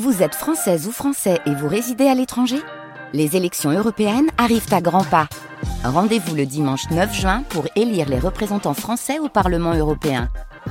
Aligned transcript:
Vous 0.00 0.22
êtes 0.22 0.34
française 0.34 0.86
ou 0.88 0.90
français 0.90 1.38
et 1.44 1.54
vous 1.54 1.68
résidez 1.68 2.06
à 2.06 2.14
l'étranger? 2.14 2.56
Les 3.12 3.36
élections 3.36 3.70
européennes 3.70 4.30
arrivent 4.38 4.72
à 4.72 4.80
grands 4.80 5.04
pas. 5.04 5.28
Rendez-vous 5.84 6.34
le 6.34 6.46
dimanche 6.46 6.88
9 6.90 7.14
juin 7.14 7.42
pour 7.50 7.66
élire 7.76 8.08
les 8.08 8.18
représentants 8.18 8.72
français 8.72 9.18
au 9.18 9.28
Parlement 9.28 9.74
européen. 9.74 10.30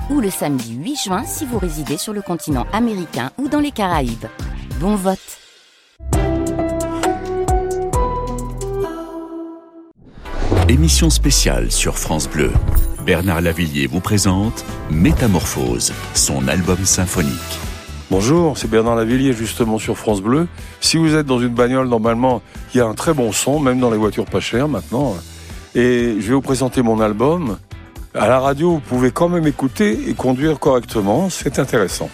Ou 0.10 0.22
le 0.22 0.32
samedi 0.32 0.74
8 0.74 0.96
juin 0.96 1.24
si 1.24 1.46
vous 1.46 1.60
résidez 1.60 1.98
sur 1.98 2.14
le 2.14 2.24
continent 2.24 2.66
américain 2.74 3.30
ou 3.38 3.48
dans 3.48 3.60
les 3.60 3.70
Caraïbes. 3.70 4.26
Bon 4.80 4.96
vote 4.96 5.20
Émission 10.68 11.12
spéciale 11.12 11.72
sur 11.72 12.00
France 12.00 12.28
Bleu. 12.28 12.52
Bernard 13.06 13.42
Lavillier 13.42 13.86
vous 13.86 14.02
présente 14.02 14.66
Métamorphose, 14.90 15.94
son 16.16 16.48
album 16.48 16.84
symphonique. 16.86 17.60
Bonjour, 18.12 18.58
c'est 18.58 18.70
Bernard 18.70 18.98
Lavillier 18.98 19.32
justement 19.32 19.80
sur 19.80 19.98
France 19.98 20.22
Bleu. 20.22 20.50
Si 20.82 20.98
vous 20.98 21.16
êtes 21.16 21.26
dans 21.26 21.40
une 21.40 21.54
bagnole, 21.54 21.88
normalement, 21.88 22.42
il 22.74 22.80
y 22.80 22.82
a 22.82 22.86
un 22.86 22.94
très 22.94 23.14
bon 23.14 23.32
son, 23.32 23.58
même 23.62 23.80
dans 23.80 23.90
les 23.90 23.96
voitures 23.96 24.26
pas 24.26 24.42
chères 24.42 24.68
maintenant. 24.68 25.16
Et 25.76 26.18
je 26.20 26.28
vais 26.28 26.34
vous 26.34 26.42
présenter 26.42 26.82
mon 26.82 27.00
album. 27.00 27.58
À 28.14 28.28
la 28.28 28.42
radio, 28.42 28.72
vous 28.72 28.80
pouvez 28.82 29.12
quand 29.12 29.30
même 29.30 29.48
écouter 29.48 30.10
et 30.10 30.14
conduire 30.14 30.60
correctement, 30.60 31.30
c'est 31.30 31.58
intéressant. 31.58 32.10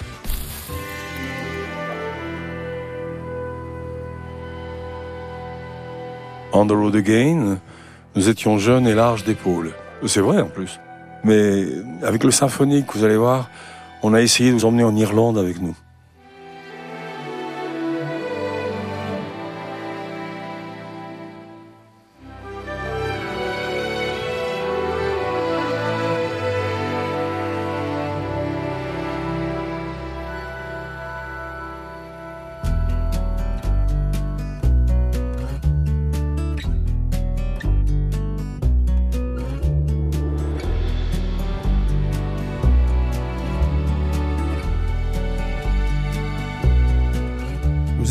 On 6.54 6.68
the 6.68 6.74
road 6.74 6.96
again, 6.96 7.58
nous 8.16 8.30
étions 8.30 8.60
jeunes 8.60 8.86
et 8.86 8.94
larges 8.94 9.24
d'épaules. 9.24 9.72
C'est 10.06 10.22
vrai 10.22 10.42
en 10.42 10.48
plus. 10.48 10.80
Mais 11.24 11.66
avec 12.04 12.24
le 12.24 12.30
symphonique, 12.30 12.86
vous 12.94 13.04
allez 13.04 13.18
voir, 13.18 13.50
on 14.04 14.14
a 14.14 14.22
essayé 14.22 14.52
de 14.52 14.58
vous 14.58 14.66
emmener 14.66 14.84
en 14.84 14.96
Irlande 14.96 15.40
avec 15.40 15.60
nous. 15.60 15.76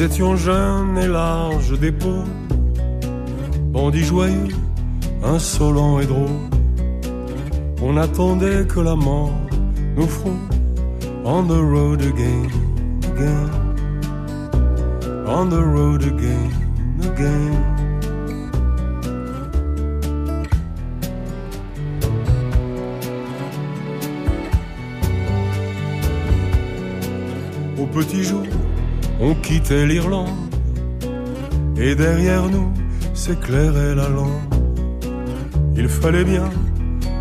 Étions 0.06 0.36
jeunes 0.36 0.96
et 0.98 1.08
larges 1.08 1.76
d'épaules, 1.80 2.32
bandits 3.72 4.04
joyeux, 4.04 4.54
insolents 5.24 5.98
et 5.98 6.06
drôles. 6.06 6.46
On 7.82 7.96
attendait 7.96 8.64
que 8.66 8.78
la 8.78 8.94
mort 8.94 9.32
nous 9.96 10.06
frôle. 10.06 10.46
On 11.24 11.42
the 11.42 11.60
road 11.60 12.02
again, 12.02 12.46
again. 13.10 13.50
On 15.26 15.46
the 15.46 15.62
road 15.74 16.04
again, 16.04 16.50
again. 17.02 17.56
Au 27.76 27.86
petit 27.86 28.22
jour, 28.22 28.46
on 29.20 29.34
quittait 29.34 29.86
l'Irlande 29.86 30.28
et 31.76 31.94
derrière 31.94 32.48
nous 32.48 32.72
s'éclairait 33.14 33.94
la 33.94 34.08
lampe. 34.08 34.54
Il 35.76 35.88
fallait 35.88 36.24
bien 36.24 36.48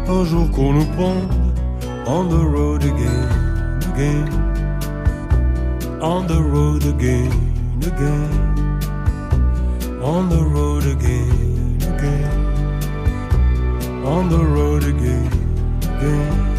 un 0.07 0.23
jour 0.23 0.49
qu'on 0.51 0.73
nous 0.73 0.85
prenne 0.85 1.45
on 2.07 2.29
the 2.29 2.37
road 2.37 2.83
again, 2.83 3.79
again, 3.91 4.29
on 6.01 6.27
the 6.27 6.39
road 6.39 6.83
again, 6.85 7.31
again, 7.81 8.29
on 10.03 10.29
the 10.29 10.43
road 10.43 10.85
again, 10.85 11.77
again, 11.81 12.29
on 14.05 14.29
the 14.29 14.37
road 14.37 14.83
again, 14.83 15.27
again. 15.97 16.54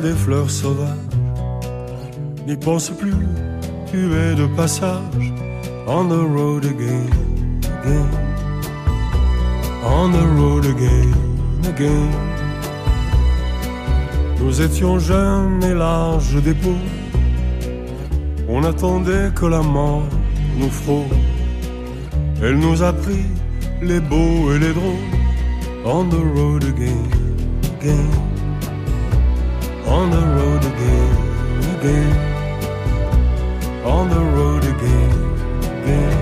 Des 0.00 0.12
fleurs 0.12 0.50
sauvages. 0.50 0.88
N'y 2.46 2.56
pense 2.56 2.90
plus, 2.90 3.26
tu 3.90 4.12
es 4.14 4.34
de 4.34 4.46
passage. 4.56 5.32
On 5.86 6.08
the 6.08 6.22
road 6.34 6.64
again, 6.64 7.08
again. 7.62 8.08
On 9.84 10.10
the 10.10 10.26
road 10.38 10.66
again, 10.66 11.12
again. 11.68 12.10
Nous 14.40 14.60
étions 14.60 14.98
jeunes 14.98 15.62
et 15.64 15.74
larges 15.74 16.42
d'épaules. 16.42 16.74
On 18.48 18.62
attendait 18.64 19.30
que 19.34 19.46
la 19.46 19.62
mort 19.62 20.08
nous 20.58 20.70
frôle. 20.70 21.16
Elle 22.42 22.58
nous 22.58 22.82
a 22.82 22.92
pris 22.92 23.26
les 23.82 24.00
beaux 24.00 24.52
et 24.52 24.58
les 24.58 24.72
drôles. 24.72 25.12
On 25.84 26.04
the 26.04 26.22
road 26.36 26.64
again, 26.64 27.08
again. 27.80 28.35
On 29.98 30.10
the 30.10 30.24
road 30.36 30.62
again, 30.72 31.16
again. 31.76 32.16
On 33.94 34.04
the 34.14 34.22
road 34.36 34.64
again, 34.74 35.16
again. 35.78 36.20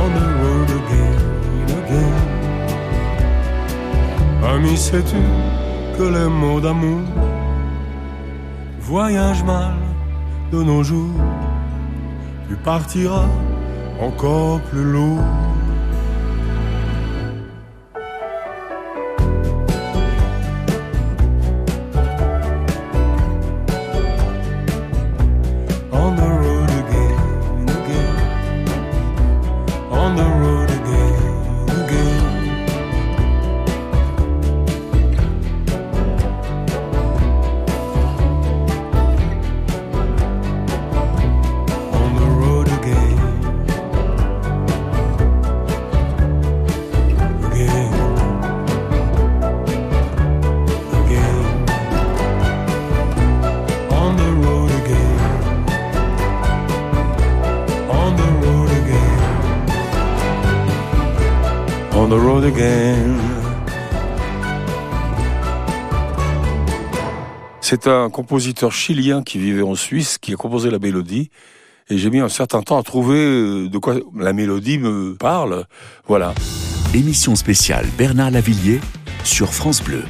On 0.00 0.08
the 0.18 0.28
road 0.42 0.70
again, 0.80 1.18
again. 1.80 2.24
Ami, 4.50 4.76
sais-tu 4.76 5.22
que 5.96 6.02
les 6.02 6.28
mots 6.28 6.60
d'amour 6.60 7.02
voyagent 8.80 9.44
mal 9.44 9.74
de 10.50 10.60
nos 10.62 10.82
jours? 10.82 11.20
Tu 12.48 12.56
partiras 12.56 13.28
encore 14.00 14.60
plus 14.70 14.84
lourd. 14.94 15.41
C'est 67.74 67.86
un 67.86 68.10
compositeur 68.10 68.70
chilien 68.70 69.22
qui 69.22 69.38
vivait 69.38 69.62
en 69.62 69.74
Suisse 69.74 70.18
qui 70.18 70.34
a 70.34 70.36
composé 70.36 70.70
la 70.70 70.78
mélodie. 70.78 71.30
Et 71.88 71.96
j'ai 71.96 72.10
mis 72.10 72.20
un 72.20 72.28
certain 72.28 72.60
temps 72.60 72.78
à 72.78 72.82
trouver 72.82 73.16
euh, 73.16 73.70
de 73.70 73.78
quoi 73.78 73.94
la 74.14 74.34
mélodie 74.34 74.76
me 74.76 75.14
parle. 75.14 75.64
Voilà. 76.06 76.34
Émission 76.92 77.34
spéciale 77.34 77.86
Bernard 77.96 78.30
Lavillier 78.30 78.78
sur 79.24 79.54
France 79.54 79.82
Bleu. 79.82 80.04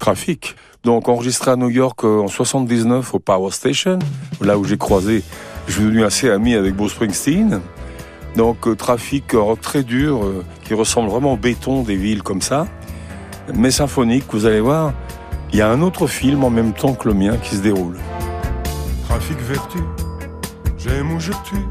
Trafic. 0.00 0.56
Donc 0.82 1.08
enregistré 1.08 1.52
à 1.52 1.56
New 1.56 1.70
York 1.70 2.02
euh, 2.02 2.18
en 2.18 2.26
79 2.26 3.14
au 3.14 3.20
Power 3.20 3.52
Station, 3.52 4.00
là 4.40 4.58
où 4.58 4.64
j'ai 4.64 4.76
croisé, 4.76 5.22
je 5.68 5.74
suis 5.74 5.82
devenu 5.82 6.02
assez 6.02 6.28
ami 6.28 6.56
avec 6.56 6.74
Bruce 6.74 6.94
Springsteen. 6.94 7.60
Donc 8.34 8.66
euh, 8.66 8.74
trafic 8.74 9.30
rock 9.34 9.60
très 9.60 9.84
dur, 9.84 10.20
qui 10.64 10.74
ressemble 10.74 11.10
vraiment 11.10 11.34
au 11.34 11.36
béton 11.36 11.84
des 11.84 11.94
villes 11.94 12.24
comme 12.24 12.42
ça, 12.42 12.66
mais 13.54 13.70
symphonique, 13.70 14.24
vous 14.32 14.46
allez 14.46 14.60
voir, 14.60 14.92
il 15.52 15.58
y 15.58 15.62
a 15.62 15.70
un 15.70 15.80
autre 15.82 16.06
film 16.06 16.44
en 16.44 16.50
même 16.50 16.72
temps 16.72 16.94
que 16.94 17.08
le 17.08 17.14
mien 17.14 17.36
qui 17.36 17.56
se 17.56 17.62
déroule. 17.62 17.96
Trafic 19.08 19.38
vertu, 19.40 19.78
j'aime 20.76 21.12
ou 21.12 21.20
je 21.20 21.32
tue, 21.44 21.66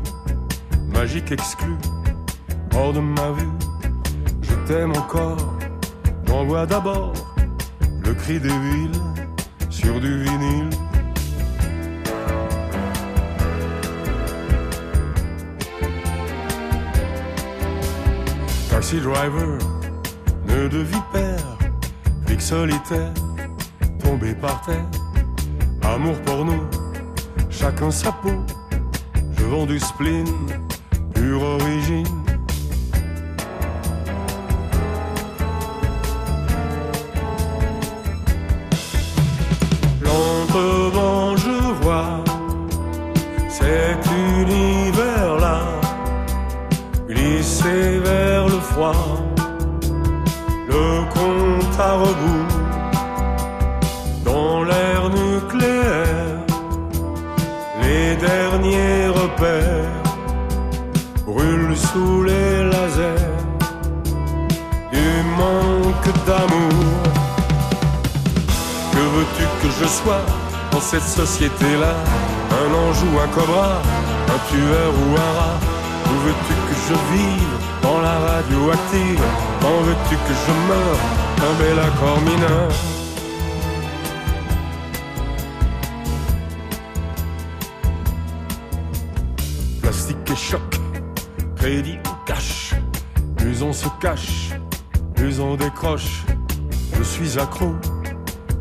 magique 0.93 1.31
exclu, 1.31 1.75
hors 2.75 2.93
de 2.93 2.99
ma 2.99 3.31
vue, 3.31 3.47
je 4.41 4.53
t'aime 4.67 4.91
encore, 4.91 5.37
j'envoie 6.25 6.65
d'abord 6.65 7.13
le 8.03 8.13
cri 8.13 8.39
des 8.39 8.49
villes 8.49 9.01
sur 9.69 9.99
du 9.99 10.23
vinyle. 10.23 10.69
Taxi 18.69 18.99
driver, 19.01 19.57
nœud 20.47 20.69
de 20.69 20.79
vipère, 20.79 21.57
flic 22.25 22.41
solitaire, 22.41 23.11
tombé 24.07 24.33
par 24.35 24.61
terre, 24.61 24.85
amour 25.83 26.15
pour 26.21 26.45
nous, 26.45 26.63
chacun 27.49 27.91
sa 27.91 28.09
peau, 28.13 28.31
je 29.37 29.43
vends 29.43 29.65
du 29.65 29.79
spleen, 29.79 30.25
pure 31.13 31.41
origine. 31.41 32.16
Société-là. 71.17 71.95
Un 72.61 72.69
ange 72.85 73.01
ou 73.07 73.19
un 73.19 73.27
cobra, 73.35 73.81
un 74.35 74.39
tueur 74.49 74.91
ou 75.01 75.07
un 75.27 75.31
rat. 75.37 75.59
Où 76.09 76.15
veux-tu 76.25 76.53
que 76.67 76.75
je 76.87 76.95
vive 77.13 77.55
dans 77.81 77.99
la 78.01 78.15
radioactive? 78.29 79.23
Quand 79.61 79.79
veux-tu 79.87 80.15
que 80.15 80.33
je 80.43 80.53
meure? 80.71 81.01
Un 81.47 81.53
bel 81.59 81.79
accord 81.89 82.21
mineur. 82.21 82.69
Plastique 89.81 90.31
et 90.31 90.35
choc, 90.35 90.69
crédit 91.55 91.99
ou 92.05 92.15
cash. 92.25 92.75
Plus 93.37 93.63
on 93.63 93.73
se 93.73 93.87
cache, 93.99 94.51
plus 95.15 95.39
on 95.39 95.55
décroche. 95.55 96.25
Je 96.97 97.03
suis 97.03 97.39
accro 97.39 97.75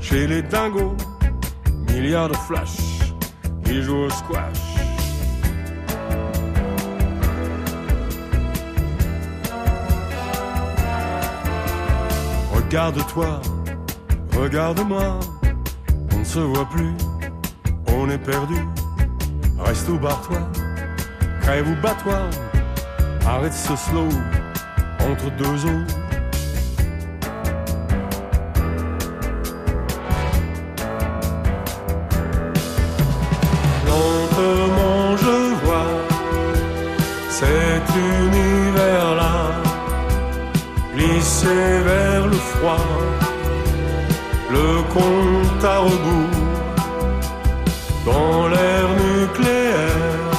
chez 0.00 0.26
les 0.26 0.42
dingos, 0.42 0.96
milliards 2.06 2.28
de 2.28 2.36
flash, 2.36 2.76
ils 3.66 3.82
jouent 3.82 4.04
au 4.04 4.10
squash. 4.10 4.62
Regarde-toi, 12.54 13.40
regarde-moi, 14.36 15.18
on 16.14 16.18
ne 16.20 16.24
se 16.24 16.38
voit 16.38 16.68
plus, 16.68 16.94
on 17.88 18.08
est 18.08 18.18
perdu. 18.18 18.54
Reste 19.58 19.88
ou 19.88 19.98
barre-toi, 19.98 20.38
crève 21.40 21.68
ou 21.68 21.74
bats-toi, 21.82 22.20
arrête 23.26 23.52
ce 23.52 23.74
slow 23.74 24.08
entre 25.00 25.28
deux 25.38 25.66
eaux. 25.66 26.05
Le 44.50 44.82
compte 44.92 45.64
à 45.64 45.78
rebours 45.78 46.42
dans 48.04 48.48
l'air 48.48 48.88
nucléaire, 49.04 50.30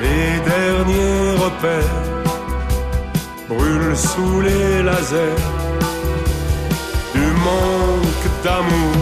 les 0.00 0.40
derniers 0.50 1.30
repères 1.44 2.02
brûlent 3.48 3.96
sous 3.96 4.40
les 4.40 4.82
lasers 4.82 5.42
du 7.14 7.26
manque 7.48 8.26
d'amour. 8.42 8.96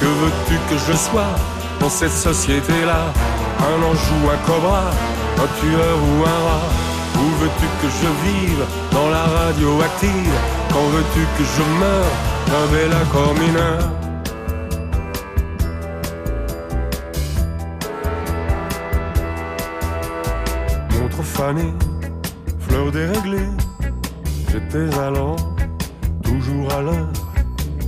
Que 0.00 0.06
veux-tu 0.06 0.54
que 0.68 0.78
je 0.88 0.96
sois 0.96 1.34
dans 1.80 1.90
cette 1.90 2.12
société-là? 2.28 3.12
Un 3.60 3.82
ange 3.82 3.98
un 4.34 4.46
cobra, 4.46 4.84
un 5.38 5.60
tueur 5.60 5.96
ou 5.96 6.24
un 6.24 6.40
rat 6.48 6.81
Où 7.22 7.30
veux-tu 7.40 7.66
que 7.80 7.88
je 8.00 8.08
vive 8.26 8.64
dans 8.90 9.08
la 9.08 9.22
radioactive? 9.22 10.36
Quand 10.72 10.86
veux-tu 10.94 11.20
que 11.36 11.44
je 11.54 11.62
meure? 11.80 12.12
D'un 12.48 12.66
bel 12.72 12.92
accord 13.02 13.34
mineur. 13.34 13.80
Montre 20.90 21.22
fanée, 21.22 21.74
fleur 22.58 22.90
déréglée. 22.90 23.50
J'étais 24.50 24.98
allant, 24.98 25.36
toujours 26.22 26.72
à 26.72 26.82
l'heure. 26.82 27.12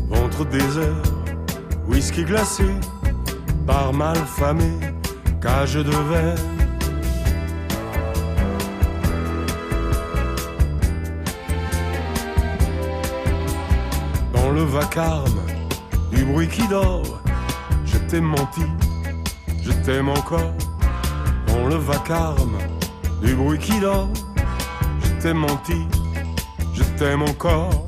Ventre 0.08 0.44
désert 0.46 1.02
Whisky 1.88 2.24
glacé, 2.24 2.64
bar 3.66 3.92
mal 3.92 4.16
famé, 4.16 4.70
cage 5.42 5.74
de 5.74 5.96
verre. 6.10 6.63
Du 16.12 16.24
bruit 16.24 16.46
qui 16.46 16.68
dort, 16.68 17.20
je 17.84 17.98
t'ai 17.98 18.20
menti, 18.20 18.62
je 19.60 19.72
t'aime 19.84 20.08
encore. 20.08 20.54
Dans 21.48 21.66
le 21.66 21.74
vacarme 21.74 22.58
du 23.20 23.34
bruit 23.34 23.58
qui 23.58 23.80
dort, 23.80 24.08
je 25.02 25.10
t'ai 25.20 25.32
menti, 25.32 25.88
je 26.74 26.84
t'aime 26.96 27.22
encore. 27.22 27.84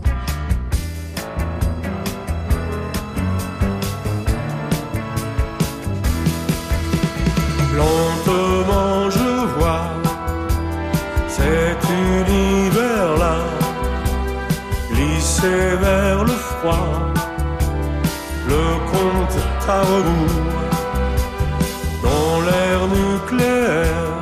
Dans 22.03 22.41
l'air 22.41 22.81
nucléaire, 22.87 24.13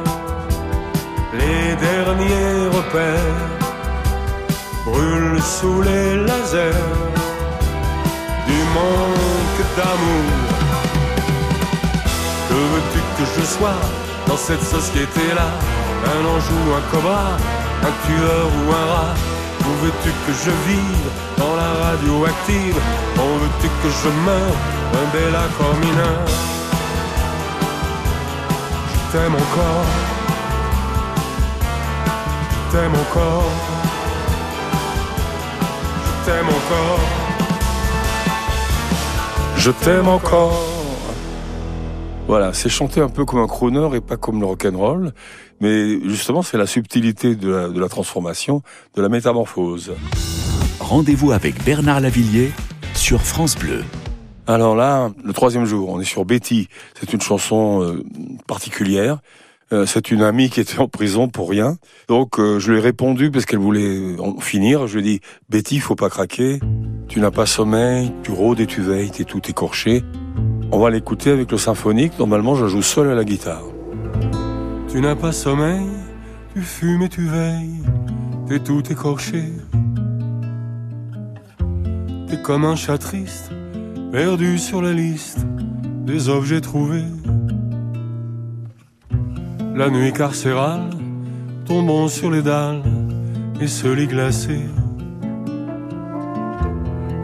les 1.34 1.76
derniers 1.76 2.68
repères 2.72 3.44
brûlent 4.86 5.42
sous 5.42 5.82
les 5.82 6.16
lasers 6.16 6.88
du 8.46 8.58
manque 8.78 9.64
d'amour. 9.76 10.32
Que 12.48 12.54
veux-tu 12.54 13.00
que 13.16 13.24
je 13.36 13.44
sois 13.44 13.80
dans 14.26 14.38
cette 14.38 14.62
société-là? 14.62 15.48
Un 16.06 16.24
ange 16.26 16.50
ou 16.56 16.72
un 16.72 16.84
cobra, 16.90 17.36
un 17.82 17.94
tueur 18.06 18.46
ou 18.46 18.72
un 18.72 18.86
rat. 18.92 19.14
Où 19.60 19.84
veux-tu 19.84 20.10
que 20.26 20.32
je 20.44 20.52
vive 20.68 21.08
dans 21.38 21.54
la 21.56 21.70
radioactive? 21.84 22.78
Où 23.16 23.38
veux-tu 23.40 23.68
que 23.82 23.90
je 24.02 24.08
meure 24.26 24.83
Je 28.92 29.12
t'aime 29.12 29.34
encore 29.34 29.84
Je 32.50 32.72
t'aime 32.72 32.94
encore 32.94 33.44
Je 36.04 36.26
t'aime 36.26 36.48
encore 36.48 37.00
Je 39.56 39.70
t'aime 39.70 40.08
encore 40.08 40.60
Voilà, 42.28 42.52
c'est 42.52 42.68
chanter 42.68 43.00
un 43.00 43.08
peu 43.08 43.24
comme 43.24 43.40
un 43.40 43.46
crooner 43.46 43.96
et 43.96 44.00
pas 44.00 44.16
comme 44.16 44.40
le 44.40 44.46
rock'n'roll. 44.46 45.12
Mais 45.60 46.00
justement, 46.08 46.42
c'est 46.42 46.58
la 46.58 46.66
subtilité 46.66 47.34
de 47.34 47.50
la, 47.50 47.68
de 47.68 47.80
la 47.80 47.88
transformation, 47.88 48.62
de 48.94 49.02
la 49.02 49.08
métamorphose. 49.08 49.92
Rendez-vous 50.80 51.32
avec 51.32 51.64
Bernard 51.64 52.00
Lavillier 52.00 52.52
sur 52.94 53.22
France 53.22 53.56
Bleu. 53.56 53.82
Alors 54.46 54.76
là, 54.76 55.10
le 55.24 55.32
troisième 55.32 55.64
jour, 55.64 55.88
on 55.88 56.00
est 56.00 56.04
sur 56.04 56.24
Betty. 56.24 56.68
C'est 56.98 57.12
une 57.12 57.20
chanson 57.20 57.82
euh, 57.82 58.04
particulière. 58.46 59.18
Euh, 59.72 59.86
c'est 59.86 60.10
une 60.10 60.22
amie 60.22 60.50
qui 60.50 60.60
était 60.60 60.78
en 60.78 60.88
prison 60.88 61.28
pour 61.28 61.48
rien. 61.48 61.78
Donc 62.08 62.38
euh, 62.38 62.58
je 62.58 62.70
lui 62.70 62.78
ai 62.78 62.82
répondu 62.82 63.30
parce 63.30 63.46
qu'elle 63.46 63.58
voulait 63.58 64.18
en 64.20 64.38
finir. 64.38 64.86
Je 64.86 64.98
lui 64.98 65.00
ai 65.00 65.12
dit 65.12 65.20
Betty, 65.48 65.80
faut 65.80 65.94
pas 65.94 66.10
craquer. 66.10 66.60
Tu 67.08 67.20
n'as 67.20 67.30
pas 67.30 67.46
sommeil, 67.46 68.12
tu 68.22 68.32
rôdes 68.32 68.60
et 68.60 68.66
tu 68.66 68.82
veilles, 68.82 69.10
t'es 69.10 69.24
tout 69.24 69.40
écorché. 69.48 70.02
On 70.70 70.78
va 70.78 70.90
l'écouter 70.90 71.30
avec 71.30 71.50
le 71.50 71.58
symphonique. 71.58 72.18
Normalement, 72.18 72.54
je 72.54 72.66
joue 72.66 72.82
seul 72.82 73.08
à 73.08 73.14
la 73.14 73.24
guitare. 73.24 73.64
Tu 74.88 75.00
n'as 75.00 75.16
pas 75.16 75.32
sommeil, 75.32 75.86
tu 76.54 76.60
fumes 76.60 77.02
et 77.02 77.08
tu 77.08 77.26
veilles, 77.26 77.82
t'es 78.46 78.60
tout 78.60 78.82
écorché. 78.92 79.44
T'es 82.28 82.40
comme 82.42 82.64
un 82.64 82.76
chat 82.76 82.98
triste, 82.98 83.50
perdu 84.14 84.59
sur 84.59 84.80
la 84.80 84.92
liste 84.92 85.44
des 86.06 86.28
objets 86.28 86.61
trouvés. 86.61 87.11
La 89.75 89.90
nuit 89.90 90.12
carcérale, 90.12 90.88
tombant 91.66 92.06
sur 92.06 92.30
les 92.30 92.40
dalles 92.40 92.85
et 93.61 93.66
ce 93.66 93.88
lit 93.88 94.06
glacé. 94.06 94.61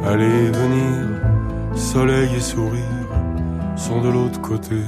Allez 0.04 0.50
venir, 0.50 1.76
soleil 1.76 2.30
et 2.36 2.40
sourire 2.40 3.06
sont 3.76 4.00
de 4.00 4.08
l'autre 4.08 4.40
côté. 4.40 4.82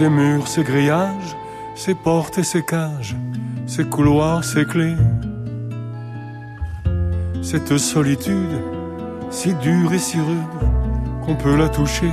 Ces 0.00 0.08
murs, 0.08 0.48
ces 0.48 0.62
grillages, 0.62 1.36
ces 1.74 1.94
portes 1.94 2.38
et 2.38 2.42
ces 2.42 2.62
cages, 2.62 3.14
ces 3.66 3.84
couloirs, 3.84 4.42
ces 4.42 4.64
clés. 4.64 4.96
Cette 7.42 7.76
solitude, 7.76 8.62
si 9.28 9.52
dure 9.56 9.92
et 9.92 9.98
si 9.98 10.18
rude, 10.18 10.62
qu'on 11.22 11.34
peut 11.34 11.54
la 11.54 11.68
toucher. 11.68 12.10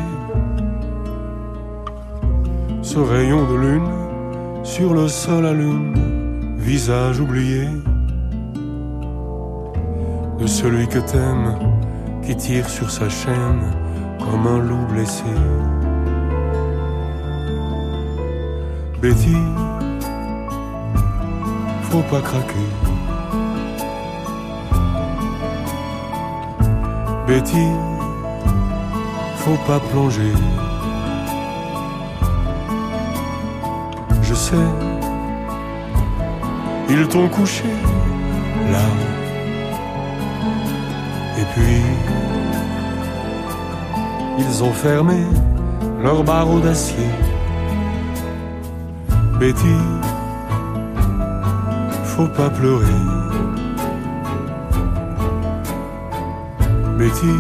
Ce 2.82 3.00
rayon 3.00 3.50
de 3.50 3.56
lune, 3.56 3.92
sur 4.66 4.94
le 4.94 5.08
sol 5.08 5.46
à 5.46 5.54
lune, 5.54 6.58
visage 6.58 7.22
oublié. 7.22 7.70
De 10.40 10.46
celui 10.46 10.90
que 10.90 11.00
t'aimes, 11.00 11.58
qui 12.22 12.36
tire 12.36 12.68
sur 12.68 12.92
sa 12.92 13.08
chaîne 13.08 13.62
comme 14.20 14.46
un 14.46 14.60
loup 14.60 14.86
blessé. 14.92 15.24
Betty, 19.00 19.38
faut 21.84 22.02
pas 22.10 22.20
craquer. 22.20 22.68
Betty, 27.28 27.68
faut 29.36 29.60
pas 29.68 29.80
plonger. 29.92 30.34
Je 34.24 34.34
sais, 34.34 34.56
ils 36.90 37.08
t'ont 37.08 37.28
couché 37.28 37.70
là. 38.72 38.86
Et 41.38 41.46
puis, 41.54 41.82
ils 44.40 44.64
ont 44.64 44.74
fermé 44.74 45.22
leurs 46.02 46.24
barreaux 46.24 46.60
d'acier. 46.60 47.06
Betty, 49.40 49.78
faut 52.04 52.26
pas 52.26 52.50
pleurer. 52.50 53.02
Betty, 56.98 57.36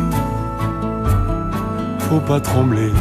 faut 2.01 2.20
pas 2.20 2.39
trembler. 2.39 2.92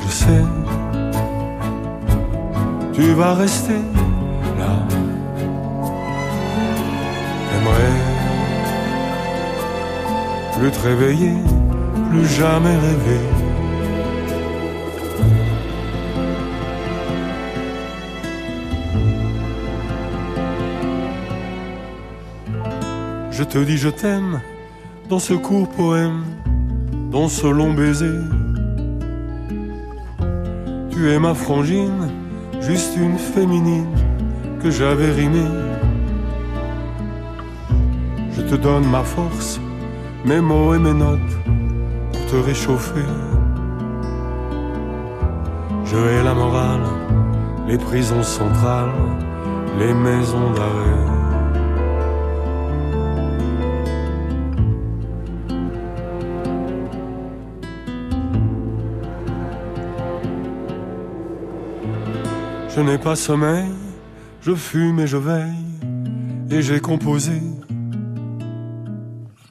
Je 0.00 0.08
sais, 0.08 0.44
tu 2.92 3.12
vas 3.14 3.32
rester 3.32 3.80
là. 4.58 4.74
J'aimerais 7.50 7.96
plus 10.58 10.70
te 10.70 10.80
réveiller, 10.86 11.36
plus 12.10 12.26
jamais 12.26 12.76
rêver. 12.76 13.37
Je 23.38 23.44
te 23.44 23.58
dis 23.58 23.76
je 23.76 23.88
t'aime 23.88 24.40
dans 25.08 25.20
ce 25.20 25.32
court 25.32 25.68
poème, 25.68 26.24
dans 27.12 27.28
ce 27.28 27.46
long 27.46 27.72
baiser. 27.72 28.18
Tu 30.90 31.08
es 31.08 31.20
ma 31.20 31.34
frangine, 31.34 32.10
juste 32.60 32.96
une 32.96 33.16
féminine 33.16 33.94
que 34.60 34.72
j'avais 34.72 35.12
rimée. 35.12 35.52
Je 38.32 38.42
te 38.42 38.56
donne 38.56 38.90
ma 38.90 39.04
force, 39.04 39.60
mes 40.24 40.40
mots 40.40 40.74
et 40.74 40.80
mes 40.80 40.94
notes 40.94 41.36
pour 42.12 42.26
te 42.26 42.36
réchauffer. 42.44 43.08
Je 45.84 45.96
hais 45.96 46.24
la 46.24 46.34
morale, 46.34 46.88
les 47.68 47.78
prisons 47.78 48.24
centrales, 48.24 48.98
les 49.78 49.94
maisons 49.94 50.50
d'arrêt. 50.56 51.17
Je 62.78 62.82
n'ai 62.84 62.96
pas 62.96 63.16
sommeil, 63.16 63.72
je 64.40 64.54
fume 64.54 65.00
et 65.00 65.08
je 65.08 65.16
veille, 65.16 65.64
et 66.48 66.62
j'ai 66.62 66.78
composé 66.78 67.42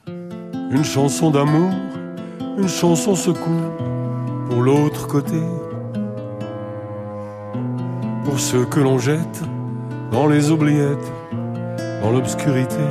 une 0.07 0.85
chanson 0.85 1.29
d'amour, 1.29 1.69
une 2.57 2.69
chanson 2.69 3.15
secours 3.15 3.75
pour 4.49 4.61
l'autre 4.61 5.07
côté, 5.07 5.41
pour 8.23 8.39
ceux 8.39 8.63
que 8.63 8.79
l'on 8.79 8.97
jette 8.97 9.43
dans 10.09 10.27
les 10.27 10.49
oubliettes, 10.49 11.11
dans 12.01 12.11
l'obscurité, 12.11 12.87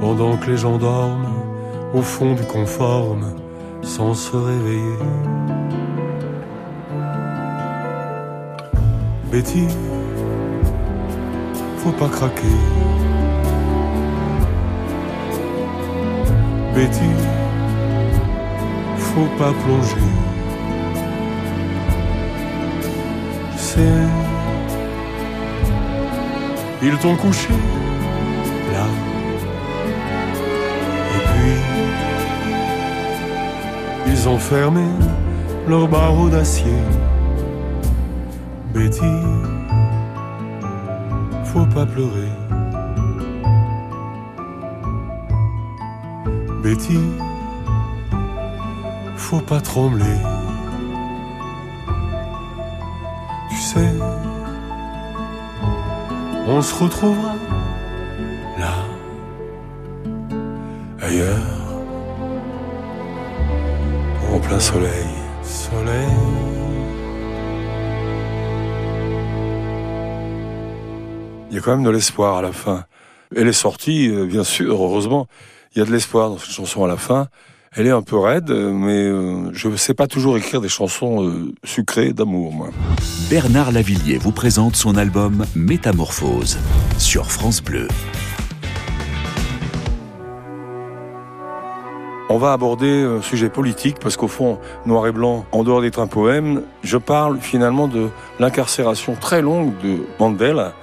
pendant 0.00 0.36
que 0.36 0.48
les 0.48 0.58
gens 0.58 0.78
dorment 0.78 1.34
au 1.92 2.02
fond 2.02 2.34
du 2.34 2.44
conforme 2.44 3.34
sans 3.82 4.14
se 4.14 4.36
réveiller. 4.36 5.47
Betty, 9.30 9.68
faut 11.76 11.92
pas 11.92 12.08
craquer. 12.08 12.56
Betty, 16.74 17.10
faut 18.96 19.28
pas 19.36 19.52
plonger. 19.52 19.96
Sais, 23.58 23.80
ils 26.82 26.96
t'ont 26.96 27.16
couché 27.16 27.52
là. 28.72 28.86
Et 31.14 31.20
puis, 31.26 31.56
ils 34.06 34.26
ont 34.26 34.38
fermé 34.38 34.86
leurs 35.68 35.86
barreaux 35.86 36.30
d'acier. 36.30 36.72
Betty, 38.72 39.02
faut 41.44 41.66
pas 41.66 41.86
pleurer. 41.86 42.28
Betty, 46.62 46.98
faut 49.16 49.40
pas 49.40 49.60
trembler. 49.60 50.04
Tu 53.50 53.56
sais, 53.56 53.92
on 56.46 56.60
se 56.60 56.74
retrouvera 56.82 57.34
là, 58.58 58.74
ailleurs, 61.00 61.38
en 64.32 64.38
plein 64.38 64.60
soleil. 64.60 65.07
Y 71.58 71.60
a 71.60 71.64
quand 71.64 71.72
même 71.72 71.84
de 71.84 71.90
l'espoir 71.90 72.36
à 72.36 72.42
la 72.42 72.52
fin. 72.52 72.84
Elle 73.34 73.48
est 73.48 73.52
sortie, 73.52 74.08
euh, 74.08 74.26
bien 74.26 74.44
sûr, 74.44 74.72
heureusement. 74.74 75.26
Il 75.74 75.80
y 75.80 75.82
a 75.82 75.84
de 75.84 75.90
l'espoir 75.90 76.30
dans 76.30 76.38
cette 76.38 76.52
chanson 76.52 76.84
à 76.84 76.88
la 76.88 76.96
fin. 76.96 77.26
Elle 77.72 77.86
est 77.88 77.92
un 77.92 78.02
peu 78.02 78.16
raide, 78.16 78.50
mais 78.50 79.04
euh, 79.04 79.50
je 79.52 79.68
ne 79.68 79.76
sais 79.76 79.92
pas 79.92 80.06
toujours 80.06 80.36
écrire 80.38 80.60
des 80.60 80.68
chansons 80.68 81.24
euh, 81.24 81.52
sucrées 81.64 82.12
d'amour, 82.12 82.52
moi. 82.52 82.68
Bernard 83.28 83.72
Lavillier 83.72 84.18
vous 84.18 84.30
présente 84.30 84.76
son 84.76 84.96
album 84.96 85.44
Métamorphose 85.56 86.58
sur 86.96 87.30
France 87.30 87.60
Bleu. 87.60 87.88
On 92.30 92.38
va 92.38 92.52
aborder 92.52 93.02
un 93.02 93.22
sujet 93.22 93.48
politique 93.48 93.96
parce 94.00 94.16
qu'au 94.16 94.28
fond, 94.28 94.58
Noir 94.86 95.06
et 95.08 95.12
Blanc, 95.12 95.44
en 95.50 95.64
dehors 95.64 95.80
d'être 95.80 95.98
un 95.98 96.06
poème, 96.06 96.62
je 96.82 96.98
parle 96.98 97.38
finalement 97.40 97.88
de 97.88 98.10
l'incarcération 98.38 99.16
très 99.20 99.42
longue 99.42 99.72
de 99.82 100.04
Mandela. 100.20 100.74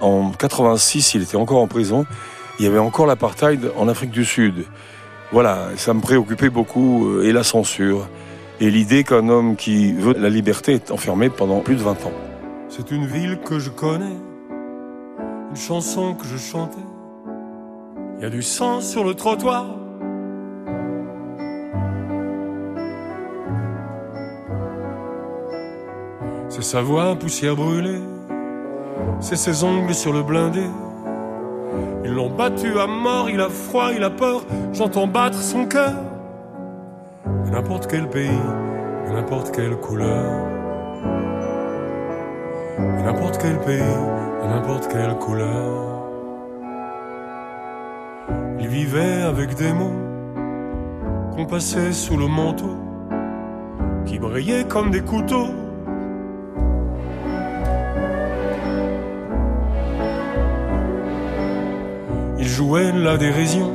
En 0.00 0.30
86, 0.30 1.14
il 1.14 1.22
était 1.22 1.36
encore 1.36 1.58
en 1.58 1.66
prison. 1.66 2.06
Il 2.58 2.64
y 2.64 2.68
avait 2.68 2.78
encore 2.78 3.06
l'apartheid 3.06 3.70
en 3.76 3.88
Afrique 3.88 4.10
du 4.10 4.24
Sud. 4.24 4.64
Voilà, 5.32 5.68
ça 5.76 5.94
me 5.94 6.00
préoccupait 6.00 6.50
beaucoup 6.50 7.08
euh, 7.08 7.24
et 7.24 7.32
la 7.32 7.42
censure 7.42 8.08
et 8.60 8.70
l'idée 8.70 9.04
qu'un 9.04 9.28
homme 9.28 9.56
qui 9.56 9.92
veut 9.92 10.14
la 10.18 10.30
liberté 10.30 10.72
est 10.72 10.90
enfermé 10.90 11.28
pendant 11.28 11.60
plus 11.60 11.76
de 11.76 11.82
20 11.82 12.06
ans. 12.06 12.12
C'est 12.68 12.90
une 12.90 13.06
ville 13.06 13.38
que 13.44 13.58
je 13.58 13.70
connais, 13.70 14.16
une 15.50 15.56
chanson 15.56 16.14
que 16.14 16.26
je 16.26 16.36
chantais. 16.36 16.76
Il 18.18 18.22
y 18.22 18.26
a 18.26 18.30
du 18.30 18.42
sang 18.42 18.80
sur 18.80 19.04
le 19.04 19.14
trottoir 19.14 19.66
C'est 26.48 26.62
sa 26.62 26.80
voix 26.80 27.14
poussière 27.16 27.54
brûlée, 27.54 28.00
c'est 29.20 29.36
ses 29.36 29.64
ongles 29.64 29.94
sur 29.94 30.12
le 30.12 30.22
blindé. 30.22 30.64
Ils 32.04 32.12
l'ont 32.12 32.30
battu 32.30 32.78
à 32.78 32.86
mort, 32.86 33.28
il 33.28 33.40
a 33.40 33.48
froid, 33.48 33.90
il 33.94 34.02
a 34.04 34.10
peur, 34.10 34.44
j'entends 34.72 35.06
battre 35.06 35.38
son 35.38 35.66
cœur. 35.66 35.94
De 37.44 37.50
n'importe 37.50 37.86
quel 37.88 38.08
pays, 38.08 38.40
de 39.08 39.12
n'importe 39.12 39.54
quelle 39.54 39.76
couleur. 39.76 40.46
De 42.78 43.02
n'importe 43.02 43.38
quel 43.38 43.58
pays, 43.60 43.80
de 44.42 44.48
n'importe 44.48 44.88
quelle 44.88 45.16
couleur. 45.18 46.04
Il 48.60 48.68
vivait 48.68 49.22
avec 49.22 49.54
des 49.54 49.72
mots 49.72 49.92
qu'on 51.34 51.46
passait 51.46 51.92
sous 51.92 52.16
le 52.16 52.26
manteau, 52.26 52.76
qui 54.06 54.18
brillaient 54.18 54.64
comme 54.64 54.90
des 54.90 55.02
couteaux 55.02 55.48
jouait 62.56 62.90
la 62.90 63.18
dérision, 63.18 63.70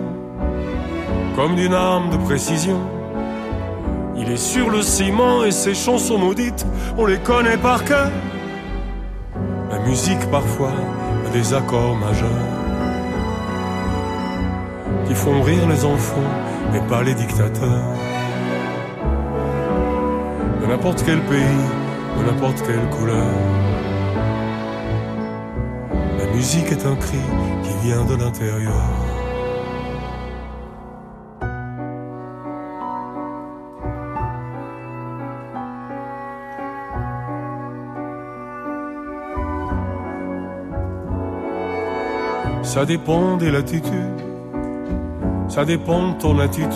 comme 1.36 1.56
d'une 1.56 1.76
arme 1.76 2.10
de 2.10 2.18
précision. 2.18 2.80
Il 4.18 4.28
est 4.28 4.44
sur 4.54 4.72
le 4.72 4.82
ciment 4.82 5.44
et 5.44 5.52
ses 5.52 5.76
chansons 5.76 6.18
maudites, 6.18 6.66
on 6.98 7.06
les 7.06 7.20
connaît 7.20 7.58
par 7.58 7.84
cœur. 7.84 8.10
La 9.70 9.78
musique 9.88 10.26
parfois 10.32 10.74
a 11.28 11.30
des 11.30 11.54
accords 11.54 11.96
majeurs 11.96 12.48
qui 15.06 15.14
font 15.14 15.44
rire 15.44 15.68
les 15.70 15.86
enfants 15.86 16.32
et 16.74 16.82
pas 16.90 17.04
les 17.04 17.14
dictateurs. 17.14 17.86
De 20.60 20.66
n'importe 20.66 21.04
quel 21.06 21.20
pays, 21.20 21.62
de 22.18 22.32
n'importe 22.32 22.64
quelle 22.66 22.90
couleur. 22.90 23.71
La 26.42 26.48
musique 26.48 26.72
est 26.72 26.86
un 26.88 26.96
cri 26.96 27.20
vient 27.84 28.04
de 28.04 28.16
l'intérieur. 28.16 28.74
Ça 42.64 42.86
dépend 42.86 43.38
des 43.38 43.52
latitudes, 43.52 43.92
ça 45.48 45.64
dépend 45.64 46.14
de 46.14 46.18
ton 46.18 46.40
attitude, 46.40 46.72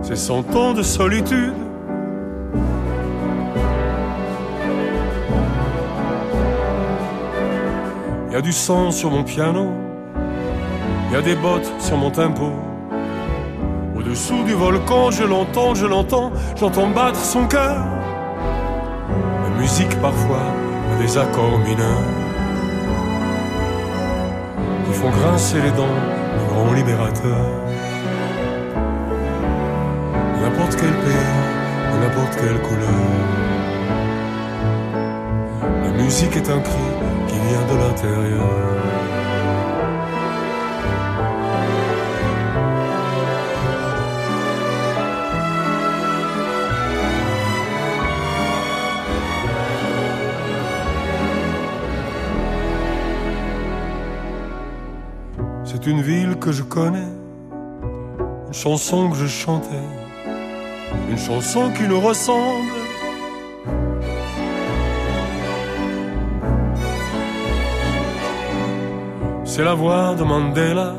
c'est 0.00 0.14
son 0.14 0.44
temps 0.44 0.74
de 0.74 0.84
solitude 0.84 1.61
du 8.42 8.52
sang 8.52 8.90
sur 8.90 9.10
mon 9.10 9.22
piano, 9.22 9.70
il 11.08 11.14
y 11.14 11.16
a 11.16 11.22
des 11.22 11.36
bottes 11.36 11.70
sur 11.78 11.96
mon 11.96 12.10
tempo. 12.10 12.50
Au-dessous 13.96 14.42
du 14.44 14.52
volcan, 14.54 15.10
je 15.12 15.22
l'entends, 15.22 15.74
je 15.74 15.86
l'entends, 15.86 16.32
j'entends 16.58 16.88
battre 16.88 17.20
son 17.20 17.46
cœur. 17.46 17.84
La 19.44 19.60
musique 19.60 19.94
parfois 20.00 20.42
a 20.92 21.02
des 21.02 21.16
accords 21.16 21.58
mineurs 21.58 22.02
qui 24.86 24.92
font 24.92 25.10
grincer 25.10 25.60
les 25.62 25.70
dents 25.70 25.98
du 26.38 26.52
grand 26.52 26.72
libérateur. 26.72 27.46
N'importe 30.42 30.76
quel 30.76 30.90
pays, 30.90 31.32
n'importe 32.00 32.36
quelle 32.36 32.60
couleur. 32.62 33.02
La 35.84 36.02
musique 36.02 36.36
est 36.36 36.50
un 36.50 36.60
cri 36.60 37.21
de 37.42 37.76
l'intérieur. 37.76 38.62
C'est 55.64 55.86
une 55.86 56.02
ville 56.02 56.36
que 56.36 56.52
je 56.52 56.62
connais, 56.62 56.98
une 58.46 58.52
chanson 58.52 59.10
que 59.10 59.16
je 59.16 59.26
chantais, 59.26 59.88
une 61.10 61.18
chanson 61.18 61.70
qui 61.76 61.88
nous 61.88 62.00
ressemble 62.00 62.71
C'est 69.54 69.64
la 69.64 69.74
voix 69.74 70.14
de 70.14 70.24
Mandela, 70.24 70.94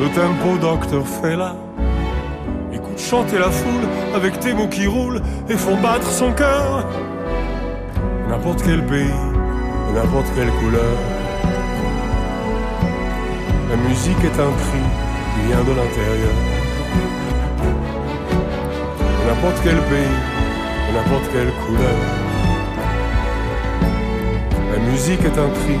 le 0.00 0.08
tempo 0.10 0.56
Docteur 0.60 1.04
Fela. 1.04 1.56
Écoute 2.72 3.00
chanter 3.00 3.40
la 3.40 3.50
foule 3.50 3.88
avec 4.14 4.38
tes 4.38 4.54
mots 4.54 4.68
qui 4.68 4.86
roulent 4.86 5.20
et 5.48 5.54
font 5.54 5.76
battre 5.80 6.08
son 6.08 6.32
cœur. 6.32 6.86
N'importe 8.28 8.62
quel 8.62 8.86
pays, 8.86 9.20
n'importe 9.92 10.28
quelle 10.36 10.52
couleur. 10.52 10.96
La 13.70 13.76
musique 13.88 14.22
est 14.22 14.40
un 14.48 14.52
cri 14.62 14.84
qui 15.34 15.46
vient 15.48 15.64
de 15.64 15.74
l'intérieur. 15.80 16.36
N'importe 19.26 19.60
quel 19.64 19.80
pays, 19.90 20.16
n'importe 20.94 21.28
quelle 21.32 21.52
couleur. 21.66 21.98
La 24.72 24.78
musique 24.92 25.24
est 25.24 25.38
un 25.40 25.50
cri 25.50 25.80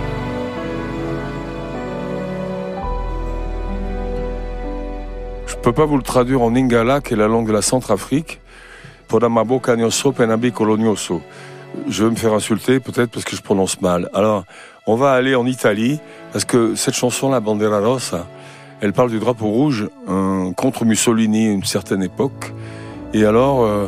Peux 5.61 5.73
pas 5.73 5.85
vous 5.85 5.97
le 5.97 6.03
traduire 6.03 6.41
en 6.41 6.55
Ingala, 6.55 7.01
qui 7.01 7.13
est 7.13 7.17
la 7.17 7.27
langue 7.27 7.47
de 7.47 7.53
la 7.53 7.61
Centrafrique. 7.61 8.41
Je 9.11 9.19
vais 12.03 12.09
me 12.09 12.15
faire 12.15 12.33
insulter 12.33 12.79
peut-être 12.79 13.11
parce 13.11 13.25
que 13.25 13.35
je 13.35 13.43
prononce 13.43 13.79
mal. 13.79 14.09
Alors, 14.13 14.45
on 14.87 14.95
va 14.95 15.11
aller 15.11 15.35
en 15.35 15.45
Italie 15.45 15.99
parce 16.31 16.45
que 16.45 16.73
cette 16.73 16.95
chanson, 16.95 17.29
la 17.29 17.39
Bandera 17.39 17.79
Rossa, 17.79 18.25
elle 18.81 18.93
parle 18.93 19.11
du 19.11 19.19
drapeau 19.19 19.45
rouge 19.47 19.87
contre 20.57 20.85
Mussolini 20.85 21.47
à 21.47 21.51
une 21.51 21.63
certaine 21.63 22.01
époque. 22.01 22.53
Et 23.13 23.23
alors, 23.25 23.61
euh, 23.61 23.85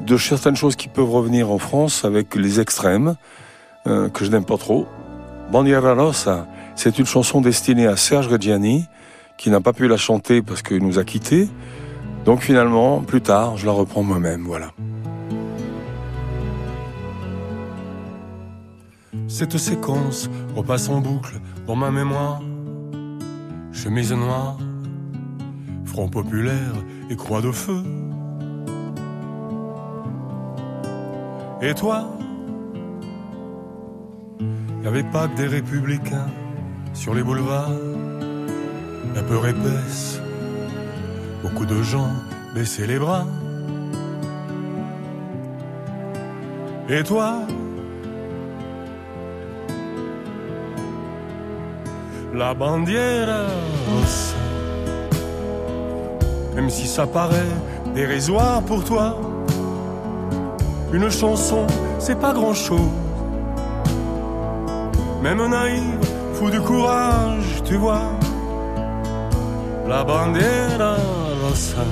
de 0.00 0.18
certaines 0.18 0.56
choses 0.56 0.76
qui 0.76 0.88
peuvent 0.88 1.10
revenir 1.10 1.50
en 1.50 1.58
France 1.58 2.04
avec 2.04 2.34
les 2.34 2.60
extrêmes, 2.60 3.16
euh, 3.86 4.10
que 4.10 4.26
je 4.26 4.30
n'aime 4.30 4.44
pas 4.44 4.58
trop. 4.58 4.86
Bandiera 5.50 5.94
Rossa, 5.94 6.46
c'est 6.74 6.98
une 6.98 7.06
chanson 7.06 7.40
destinée 7.40 7.86
à 7.86 7.96
Serge 7.96 8.28
Reggiani, 8.28 8.88
qui 9.38 9.50
n'a 9.50 9.60
pas 9.62 9.72
pu 9.72 9.88
la 9.88 9.96
chanter 9.96 10.42
parce 10.42 10.60
qu'il 10.60 10.84
nous 10.84 10.98
a 10.98 11.04
quittés. 11.04 11.48
Donc 12.26 12.40
finalement, 12.40 13.00
plus 13.00 13.22
tard, 13.22 13.56
je 13.56 13.64
la 13.64 13.72
reprends 13.72 14.02
moi-même, 14.02 14.42
voilà. 14.44 14.72
Cette 19.28 19.56
séquence 19.56 20.28
repasse 20.56 20.88
en 20.88 21.00
boucle 21.00 21.40
dans 21.66 21.76
ma 21.76 21.90
mémoire. 21.90 22.42
Chemise 23.72 24.12
noire, 24.12 24.58
front 25.84 26.08
populaire 26.08 26.74
et 27.08 27.16
croix 27.16 27.40
de 27.40 27.52
feu. 27.52 27.82
Et 31.62 31.74
toi? 31.74 32.08
Y 34.82 34.86
avait 34.86 35.04
pas 35.04 35.28
que 35.28 35.36
des 35.36 35.46
républicains 35.46 36.26
sur 36.92 37.14
les 37.14 37.22
boulevards. 37.22 37.97
La 39.14 39.22
peur 39.22 39.46
épaisse, 39.46 40.20
beaucoup 41.42 41.66
de 41.66 41.82
gens 41.82 42.10
baissaient 42.54 42.86
les 42.86 42.98
bras. 42.98 43.24
Et 46.88 47.02
toi? 47.02 47.40
La 52.34 52.54
bandiera 52.54 53.46
rossa. 53.90 54.36
Même 56.54 56.70
si 56.70 56.86
ça 56.86 57.06
paraît 57.06 57.54
dérisoire 57.94 58.62
pour 58.62 58.84
toi, 58.84 59.16
une 60.92 61.10
chanson, 61.10 61.66
c'est 61.98 62.18
pas 62.18 62.32
grand 62.32 62.54
chose. 62.54 62.90
Même 65.22 65.44
naïve, 65.48 65.98
fou 66.34 66.50
de 66.50 66.58
courage, 66.58 67.62
tu 67.64 67.76
vois. 67.76 68.17
La 69.88 70.04
bandiera 70.04 70.96
rossa. 71.42 71.82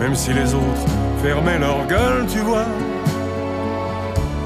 Même 0.00 0.14
si 0.14 0.32
les 0.32 0.54
autres 0.54 0.86
fermaient 1.22 1.58
leur 1.58 1.86
gueule, 1.86 2.26
tu 2.26 2.38
vois. 2.38 2.64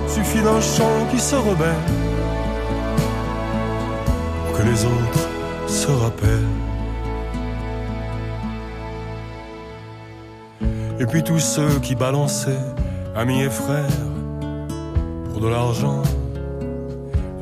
Suffit 0.09 0.43
d'un 0.43 0.61
chant 0.61 1.07
qui 1.13 1.21
se 1.21 1.37
rebelle 1.37 1.87
pour 4.47 4.59
que 4.59 4.63
les 4.65 4.85
autres 4.85 5.29
se 5.69 5.87
rappellent. 5.93 6.55
Et 10.99 11.07
puis 11.07 11.23
tous 11.23 11.39
ceux 11.39 11.79
qui 11.81 11.95
balançaient, 11.95 12.67
amis 13.15 13.43
et 13.43 13.51
frères, 13.51 14.03
pour 15.31 15.41
de 15.41 15.47
l'argent, 15.47 16.03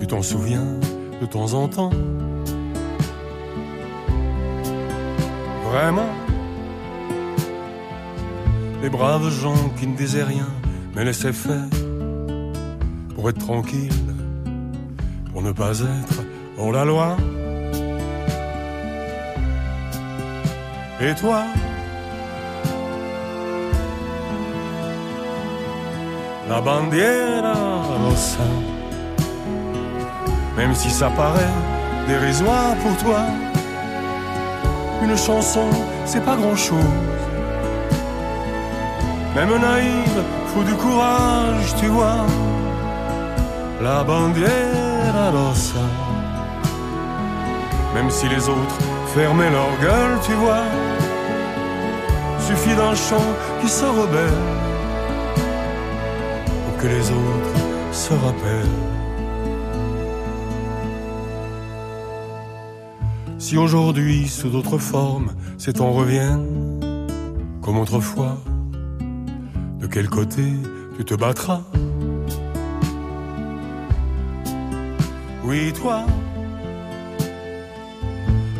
tu 0.01 0.07
t'en 0.07 0.21
souviens 0.21 0.67
de 1.19 1.27
temps 1.27 1.55
en 1.55 1.69
temps 1.69 1.91
Vraiment 5.73 6.13
Les 8.83 8.91
braves 8.91 9.31
gens 9.31 9.71
qui 9.79 9.87
ne 9.87 9.97
disaient 9.97 10.23
rien, 10.23 10.49
mais 10.95 11.03
laissaient 11.03 11.33
faire, 11.33 11.71
pour 13.15 13.31
être 13.31 13.39
tranquille, 13.39 14.05
pour 15.33 15.41
ne 15.41 15.51
pas 15.53 15.81
être 15.81 16.19
hors 16.59 16.73
la 16.73 16.85
loi. 16.85 17.17
Et 21.01 21.15
toi? 21.15 21.45
La 26.51 26.61
bandiera 26.61 27.55
rossa. 28.05 28.49
Même 30.59 30.75
si 30.75 30.91
ça 30.91 31.09
paraît 31.09 31.57
dérisoire 32.07 32.75
pour 32.83 32.95
toi, 32.99 33.23
une 35.05 35.17
chanson, 35.17 35.69
c'est 36.05 36.25
pas 36.25 36.37
grand 36.37 36.57
chose. 36.57 36.97
Même 39.35 39.57
naïve, 39.61 40.23
faut 40.55 40.63
du 40.63 40.75
courage, 40.75 41.75
tu 41.81 41.87
vois. 41.87 42.27
La 43.83 44.05
bandiera 44.05 45.31
rossa. 45.31 45.87
Même 47.95 48.11
si 48.11 48.29
les 48.29 48.49
autres 48.49 48.79
fermaient 49.15 49.51
leur 49.51 49.73
gueule, 49.81 50.19
tu 50.23 50.33
vois. 50.35 50.67
Suffit 52.39 52.75
d'un 52.75 52.95
chant 52.95 53.29
qui 53.61 53.69
se 53.69 53.85
rebelle 53.85 54.63
que 56.81 56.89
les 56.89 57.11
autres 57.11 57.57
se 57.93 58.13
rappellent. 58.13 58.92
Si 63.53 63.59
aujourd'hui, 63.59 64.29
sous 64.29 64.49
d'autres 64.49 64.79
formes, 64.79 65.31
ces 65.59 65.75
temps 65.75 65.93
reviennent, 65.93 66.89
comme 67.61 67.77
autrefois, 67.77 68.39
de 69.79 69.87
quel 69.87 70.09
côté 70.09 70.55
tu 70.97 71.05
te 71.05 71.13
battras? 71.15 71.61
Oui, 75.45 75.71
toi, 75.75 76.07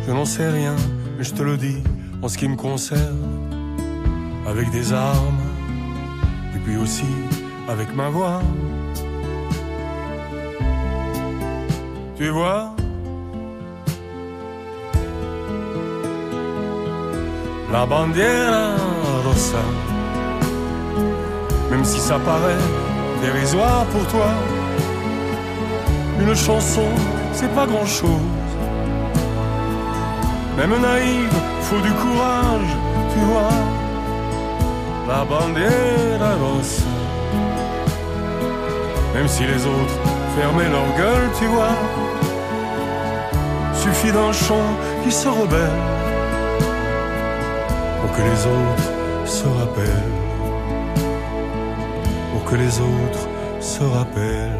je 0.05 0.11
n'en 0.11 0.25
sais 0.25 0.47
rien, 0.47 0.75
mais 1.17 1.23
je 1.23 1.33
te 1.33 1.41
le 1.41 1.57
dis 1.57 1.81
en 2.21 2.27
ce 2.27 2.37
qui 2.37 2.47
me 2.47 2.55
concerne, 2.55 3.17
avec 4.45 4.69
des 4.69 4.93
armes, 4.93 5.41
et 6.55 6.59
puis 6.59 6.77
aussi 6.77 7.15
avec 7.67 7.95
ma 7.95 8.09
voix. 8.09 8.43
Tu 12.15 12.29
vois? 12.29 12.75
La 17.73 17.87
bandiera 17.87 18.75
rossa, 19.25 19.65
même 21.71 21.83
si 21.83 21.99
ça 21.99 22.19
paraît 22.19 22.63
dérisoire 23.23 23.85
pour 23.85 24.05
toi, 24.09 24.29
une 26.21 26.35
chanson, 26.35 26.87
c'est 27.33 27.51
pas 27.55 27.65
grand 27.65 27.87
chose. 27.87 28.29
Même 30.55 30.79
naïve, 30.79 31.37
faut 31.61 31.81
du 31.81 31.91
courage, 32.03 32.73
tu 33.11 33.19
vois. 33.31 33.57
La 35.07 35.25
bandiera 35.25 36.35
rossa 36.43 36.83
même 39.15 39.27
si 39.27 39.43
les 39.43 39.65
autres 39.65 39.99
fermaient 40.37 40.69
leur 40.69 40.89
gueule, 40.97 41.29
tu 41.39 41.45
vois. 41.45 41.75
Suffit 43.73 44.11
d'un 44.11 44.31
chant 44.31 44.69
qui 45.03 45.11
se 45.11 45.27
rebelle 45.27 45.92
pour 48.13 48.23
que 48.23 48.29
les 48.29 48.45
autres 48.45 49.25
se 49.25 49.47
rappellent, 49.47 50.11
pour 52.31 52.43
que 52.45 52.55
les 52.55 52.79
autres 52.79 53.27
se 53.59 53.83
rappellent. 53.83 54.59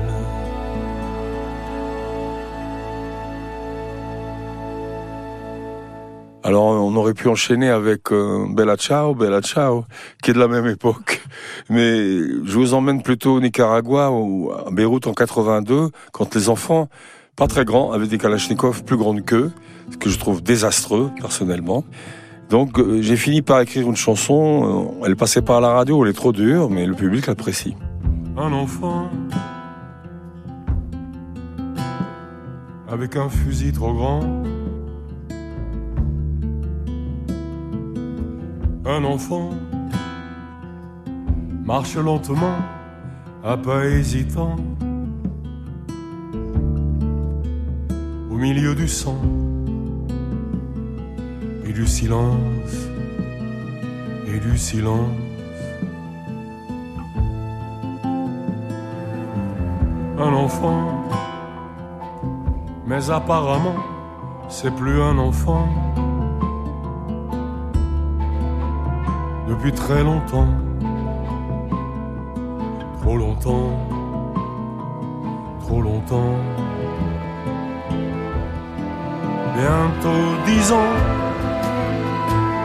Alors 6.44 6.64
on 6.64 6.96
aurait 6.96 7.14
pu 7.14 7.28
enchaîner 7.28 7.70
avec 7.70 8.12
euh, 8.12 8.46
Bella 8.50 8.76
Ciao, 8.76 9.14
Bella 9.14 9.42
Ciao, 9.42 9.86
qui 10.24 10.32
est 10.32 10.34
de 10.34 10.40
la 10.40 10.48
même 10.48 10.68
époque. 10.68 11.22
Mais 11.70 11.98
je 12.46 12.58
vous 12.58 12.74
emmène 12.74 13.04
plutôt 13.04 13.36
au 13.36 13.40
Nicaragua 13.40 14.12
ou 14.12 14.52
à 14.52 14.72
Beyrouth 14.72 15.06
en 15.06 15.14
82, 15.14 15.90
quand 16.12 16.34
les 16.36 16.50
enfants, 16.50 16.90
pas 17.36 17.48
très 17.48 17.66
grands, 17.66 17.92
avaient 17.92 18.08
des 18.08 18.18
Kalachnikov 18.18 18.84
plus 18.84 18.98
grandes 18.98 19.24
qu'eux, 19.24 19.52
ce 19.92 19.98
que 19.98 20.10
je 20.10 20.18
trouve 20.18 20.42
désastreux 20.42 21.12
personnellement. 21.20 21.84
Donc 22.50 22.80
euh, 22.80 23.02
j'ai 23.02 23.18
fini 23.18 23.42
par 23.42 23.62
écrire 23.62 23.88
une 23.88 23.96
chanson, 23.96 24.92
euh, 25.02 25.06
elle 25.08 25.16
passait 25.16 25.42
pas 25.42 25.58
à 25.58 25.62
la 25.62 25.70
radio, 25.70 26.04
elle 26.04 26.12
est 26.12 26.14
trop 26.14 26.32
dure, 26.32 26.70
mais 26.70 26.86
le 26.86 26.94
public 26.94 27.28
l'apprécie. 27.28 27.76
Un 28.38 28.54
enfant 28.54 29.10
avec 32.88 33.16
un 33.16 33.30
fusil 33.30 33.72
trop 33.72 33.94
grand 33.94 34.22
un 38.86 39.04
enfant 39.06 39.52
marche 41.66 41.96
lentement, 41.96 42.58
à 43.44 43.56
pas 43.56 43.86
hésitant, 43.86 44.58
au 48.30 48.36
milieu 48.36 48.76
du 48.76 48.88
sang 48.88 49.22
et 51.66 51.74
du 51.74 51.86
silence 51.88 52.90
et 54.28 54.40
du 54.40 54.58
silence. 54.58 55.10
Un 60.18 60.34
enfant, 60.34 61.04
mais 62.86 63.10
apparemment, 63.10 63.76
c'est 64.50 64.74
plus 64.76 65.02
un 65.02 65.18
enfant. 65.18 65.68
depuis 69.48 69.72
très 69.72 70.04
longtemps, 70.04 70.48
trop 73.02 73.18
longtemps, 73.18 73.78
trop 75.62 75.82
longtemps. 75.82 76.38
bientôt 79.56 80.26
dix 80.46 80.72
ans. 80.72 81.13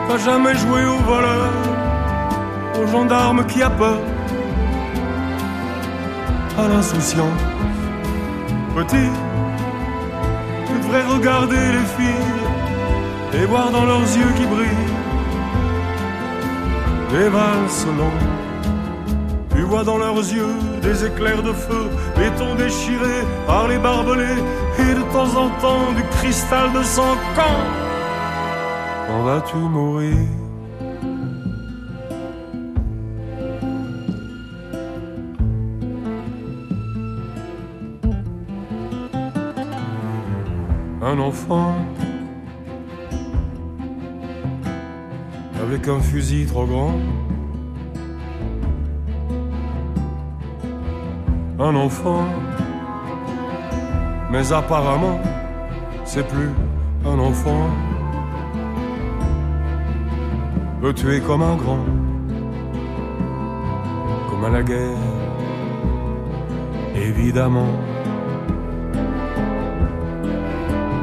T'as 0.09 0.17
jamais 0.17 0.55
joué 0.55 0.83
au 0.87 0.97
voleur, 1.03 1.51
au 2.81 2.87
gendarme 2.87 3.45
qui 3.45 3.61
a 3.61 3.69
peur, 3.69 3.99
à 6.57 6.67
l'insouciant. 6.67 7.29
Petit, 8.75 9.11
tu 10.65 10.73
devrais 10.79 11.03
regarder 11.13 11.63
les 11.75 11.87
filles 11.95 13.39
et 13.39 13.45
voir 13.45 13.69
dans 13.69 13.85
leurs 13.85 14.09
yeux 14.21 14.33
qui 14.35 14.47
brillent? 14.47 14.89
Des 17.11 17.29
valses 17.29 17.85
longues. 17.95 18.29
Tu 19.55 19.61
vois 19.61 19.83
dans 19.83 19.99
leurs 19.99 20.17
yeux 20.17 20.55
des 20.81 21.05
éclairs 21.05 21.43
de 21.43 21.53
feu, 21.53 21.87
béton 22.17 22.55
déchiré 22.55 23.27
par 23.45 23.67
les 23.67 23.77
barbelés, 23.77 24.41
et 24.79 24.93
de 24.95 25.03
temps 25.13 25.39
en 25.39 25.49
temps 25.61 25.91
du 25.95 26.03
cristal 26.17 26.73
de 26.73 26.81
sang. 26.81 27.15
Vas-tu 29.29 29.57
mourir? 29.57 30.17
Un 41.01 41.19
enfant 41.19 41.75
avec 45.61 45.87
un 45.87 45.99
fusil 45.99 46.45
trop 46.47 46.65
grand 46.65 46.95
un 51.59 51.75
enfant. 51.75 52.25
Mais 54.31 54.51
apparemment, 54.51 55.19
c'est 56.05 56.25
plus 56.27 56.51
un 57.05 57.19
enfant. 57.19 57.69
Le 60.81 60.93
tuer 60.93 61.19
comme 61.19 61.41
un 61.41 61.57
grand, 61.57 61.83
comme 64.29 64.45
à 64.45 64.49
la 64.49 64.63
guerre, 64.63 64.97
évidemment. 66.95 67.73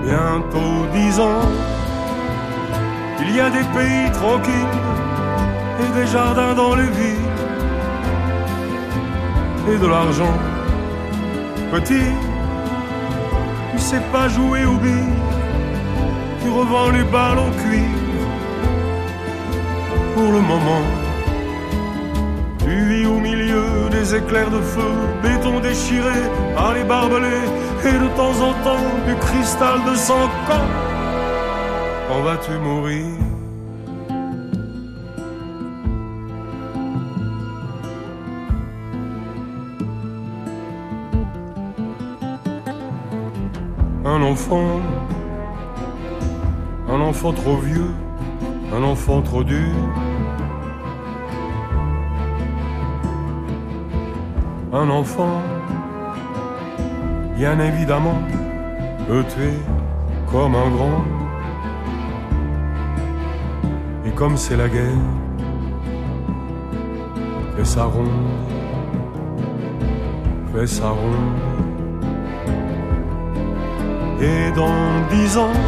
Bientôt 0.03 0.87
dix 0.95 1.21
ans, 1.21 1.43
il 3.21 3.37
y 3.37 3.41
a 3.41 3.51
des 3.51 3.65
pays 3.77 4.11
tranquilles 4.13 4.79
et 5.83 6.01
des 6.01 6.07
jardins 6.07 6.55
dans 6.55 6.75
les 6.75 6.91
villes 6.99 7.33
et 9.69 9.77
de 9.77 9.87
l'argent. 9.87 10.39
Petit, 11.71 12.13
tu 13.73 13.79
sais 13.79 14.03
pas 14.11 14.27
jouer 14.31 14.65
au 14.65 14.77
billes, 14.79 15.21
tu 16.43 16.49
revends 16.49 16.91
les 16.93 17.05
balles 17.05 17.39
en 17.39 17.51
cuivre. 17.51 18.06
Pour 20.17 20.33
le 20.33 20.41
moment, 20.41 20.85
tu 22.61 22.75
vis 22.89 23.05
au 23.05 23.19
milieu 23.21 23.91
des 23.91 24.15
éclairs 24.15 24.51
de 24.51 24.63
feu, 24.63 24.93
béton 25.23 25.61
déchiré 25.61 26.19
par 26.55 26.73
les 26.73 26.85
barbelés, 26.85 27.45
et 27.85 27.93
de 27.93 28.09
temps 28.17 28.37
en 28.41 28.55
temps 28.65 28.87
du 29.07 29.15
cristal 29.17 29.79
de 29.85 29.95
sang. 29.95 30.27
Quand, 30.47 30.67
quand 32.09 32.23
vas-tu 32.23 32.53
mourir 32.53 33.05
un 44.07 44.23
enfant, 44.23 44.81
un 46.89 47.01
enfant 47.03 47.33
trop 47.35 47.59
vieux, 47.59 47.93
un 48.75 48.83
enfant 48.83 49.21
trop 49.21 49.45
dur. 49.45 49.75
Un 54.79 54.91
enfant, 54.91 55.41
bien 57.35 57.59
évidemment, 57.61 58.19
peut 59.09 59.25
tuer 59.25 59.59
comme 60.31 60.55
un 60.55 60.69
grand. 60.69 61.03
Et 64.05 64.11
comme 64.11 64.37
c'est 64.37 64.59
la 64.59 64.69
guerre, 64.69 65.03
fais 67.57 67.65
sa 67.65 67.85
ronde, 67.85 68.11
fais 70.53 70.67
sa 70.67 70.91
ronde. 70.91 71.39
Et 74.21 74.51
dans 74.55 75.01
dix 75.11 75.39
ans, 75.39 75.59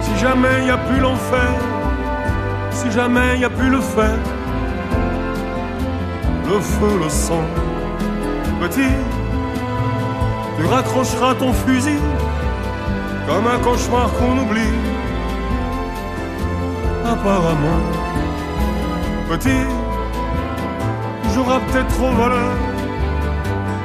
si 0.00 0.16
jamais 0.16 0.54
il 0.60 0.64
n'y 0.64 0.70
a 0.70 0.78
plus 0.78 1.00
l'enfer, 1.00 1.52
si 2.70 2.90
jamais 2.90 3.34
il 3.34 3.40
n'y 3.40 3.44
a 3.44 3.50
plus 3.50 3.68
le 3.68 3.80
fer, 3.80 4.16
le 6.52 6.60
feu, 6.60 6.98
le 7.02 7.08
sang, 7.08 7.44
petit, 8.60 8.94
tu 10.58 10.66
raccrocheras 10.66 11.34
ton 11.36 11.52
fusil 11.52 12.02
comme 13.26 13.46
un 13.46 13.58
cauchemar 13.60 14.12
qu'on 14.16 14.36
oublie. 14.42 14.76
Apparemment, 17.06 17.82
petit, 19.30 19.64
joueras 21.32 21.60
peut-être 21.66 22.02
au 22.02 22.12
voleur 22.22 22.52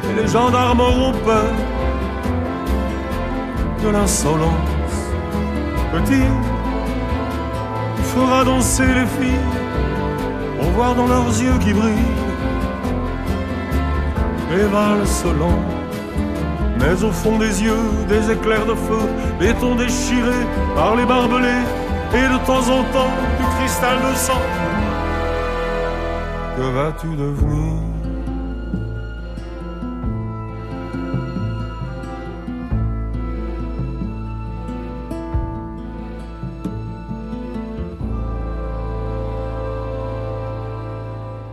et 0.09 0.21
les 0.21 0.27
gendarmes 0.27 0.81
auront 0.81 1.13
peur 1.25 1.51
de 3.83 3.89
l'insolence. 3.89 4.95
Petit, 5.93 6.27
tu 7.95 8.03
feras 8.03 8.43
danser 8.43 8.87
les 8.87 9.07
filles 9.17 9.47
pour 10.59 10.69
voir 10.71 10.95
dans 10.95 11.07
leurs 11.07 11.29
yeux 11.41 11.57
qui 11.59 11.71
brillent 11.71 12.26
valses 14.55 15.25
lentes. 15.25 15.51
Mais 16.79 17.03
au 17.03 17.11
fond 17.11 17.37
des 17.37 17.63
yeux, 17.63 17.89
des 18.07 18.31
éclairs 18.31 18.65
de 18.65 18.75
feu, 18.75 18.99
béton 19.39 19.75
déchiré 19.75 20.39
par 20.75 20.95
les 20.95 21.05
barbelés, 21.05 21.63
et 22.13 22.27
de 22.33 22.45
temps 22.45 22.69
en 22.69 22.83
temps 22.93 23.13
du 23.39 23.45
cristal 23.57 23.97
de 23.97 24.15
sang. 24.15 24.41
Que 26.55 26.61
vas-tu 26.61 27.07
devenir? 27.15 27.73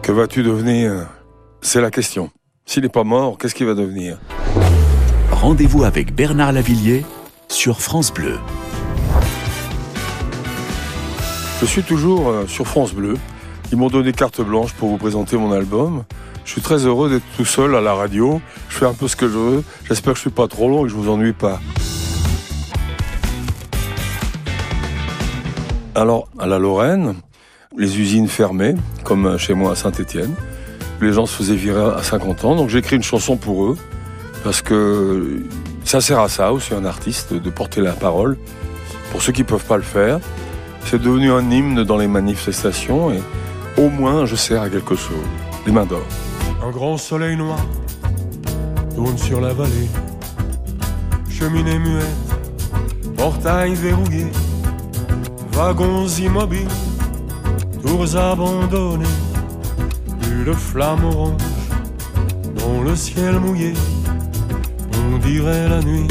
Que 0.03 0.13
vas-tu 0.13 0.43
devenir? 0.43 1.07
C'est 1.63 1.81
la 1.81 1.91
question. 1.91 2.31
S'il 2.67 2.83
n'est 2.83 2.89
pas 2.89 3.05
mort, 3.05 3.37
qu'est-ce 3.37 3.55
qu'il 3.55 3.67
va 3.67 3.75
devenir? 3.75 4.19
Rendez-vous 5.31 5.85
avec 5.85 6.15
Bernard 6.15 6.53
Lavillier 6.53 7.05
sur 7.49 7.81
France 7.81 8.13
Bleu. 8.13 8.39
Je 11.61 11.67
suis 11.67 11.83
toujours 11.83 12.31
euh, 12.31 12.47
sur 12.47 12.67
France 12.67 12.95
Bleu. 12.95 13.17
Ils 13.71 13.77
m'ont 13.77 13.91
donné 13.91 14.13
carte 14.13 14.41
blanche 14.41 14.73
pour 14.73 14.89
vous 14.89 14.97
présenter 14.97 15.37
mon 15.37 15.53
album. 15.53 16.05
Je 16.47 16.53
suis 16.53 16.63
très 16.63 16.87
heureux 16.87 17.11
d'être 17.11 17.25
tout 17.37 17.45
seul 17.45 17.75
à 17.75 17.83
la 17.83 17.93
radio. 17.93 18.41
Je 18.71 18.77
fais 18.77 18.87
un 18.87 18.95
peu 18.95 19.09
ce 19.09 19.17
que 19.17 19.29
je 19.29 19.39
veux. 19.39 19.65
J'espère 19.87 20.15
que 20.15 20.17
je 20.17 20.23
suis 20.23 20.31
pas 20.31 20.49
trop 20.49 20.69
long 20.69 20.81
et 20.81 20.83
que 20.85 20.89
je 20.89 20.95
vous 20.95 21.11
ennuie 21.11 21.35
pas. 21.35 21.61
Alors, 25.95 26.29
à 26.39 26.47
la 26.47 26.59
Lorraine, 26.59 27.15
les 27.77 28.01
usines 28.01 28.29
fermées, 28.29 28.75
comme 29.05 29.37
chez 29.39 29.53
moi 29.55 29.73
à 29.73 29.77
Saint-Étienne. 29.77 30.35
Les 31.01 31.13
gens 31.13 31.27
se 31.27 31.37
faisaient 31.37 31.55
virer 31.55 31.93
à 31.97 32.03
50 32.03 32.45
ans, 32.45 32.57
donc 32.57 32.71
j'ai 32.71 32.79
écrit 32.79 32.97
une 32.97 33.03
chanson 33.03 33.37
pour 33.37 33.65
eux, 33.67 33.77
parce 34.43 34.63
que 34.63 35.43
ça 35.85 36.01
sert 36.01 36.21
à 36.21 36.29
ça 36.29 36.53
aussi, 36.53 36.73
un 36.73 36.85
artiste, 36.85 37.35
de 37.35 37.51
porter 37.51 37.81
la 37.81 37.93
parole. 37.93 38.39
Pour 39.13 39.23
ceux 39.23 39.33
qui 39.33 39.43
ne 39.43 39.47
peuvent 39.47 39.65
pas 39.65 39.77
le 39.77 39.83
faire, 39.83 40.19
c'est 40.87 41.01
devenu 41.01 41.31
un 41.31 41.51
hymne 41.51 41.85
dans 41.85 41.99
les 41.99 42.09
manifestations, 42.09 43.13
et 43.13 43.21
au 43.77 43.89
moins 43.91 44.25
je 44.27 44.37
sers 44.37 44.63
à 44.63 44.71
quelque 44.71 44.97
chose. 44.97 45.17
Les 45.67 45.73
mains 45.73 45.87
d'or. 45.87 46.03
Un 46.63 46.71
grand 46.71 46.97
soleil 46.97 47.37
noir 47.37 47.59
tourne 48.95 49.19
sur 49.19 49.41
la 49.41 49.53
vallée. 49.53 49.89
Cheminée 51.29 51.79
muette, 51.79 52.05
portail 53.17 53.75
verrouillé, 53.75 54.27
wagons 55.53 56.07
immobiles, 56.07 56.69
tours 57.83 58.17
abandonnées, 58.17 59.05
plus 60.45 60.53
de 60.53 60.57
flammes 60.57 61.05
oranges 61.05 61.71
dans 62.57 62.83
le 62.83 62.95
ciel 62.97 63.39
mouillé. 63.39 63.73
On 65.13 65.19
dirait 65.19 65.69
la 65.69 65.81
nuit, 65.81 66.09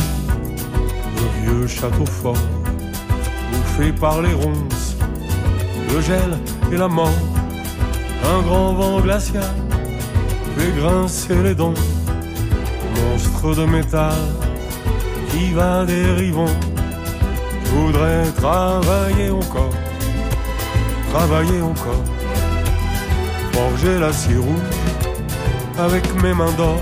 le 1.18 1.26
vieux 1.42 1.68
château 1.68 2.06
fort, 2.06 2.48
bouffé 3.52 3.92
par 3.92 4.22
les 4.22 4.34
ronces, 4.34 4.96
le 5.94 6.02
gel 6.02 6.38
et 6.72 6.78
la 6.78 6.88
mort. 6.88 7.20
Un 8.34 8.42
grand 8.42 8.74
vent 8.74 9.00
glacial 9.02 9.54
fait 10.58 10.72
grincer 10.80 11.42
les 11.44 11.56
dents, 11.56 11.80
monstre 12.96 13.56
de 13.56 13.66
métal 13.66 14.18
qui 15.30 15.52
va 15.54 15.86
dérivant 15.86 16.54
Je 17.66 17.72
voudrais 17.72 18.26
travailler 18.38 19.30
encore, 19.30 19.74
travailler 21.12 21.62
encore, 21.62 22.04
forger 23.54 24.00
l'acier 24.00 24.38
rouge 24.38 24.74
avec 25.78 26.04
mes 26.22 26.34
mains 26.34 26.52
d'or, 26.58 26.80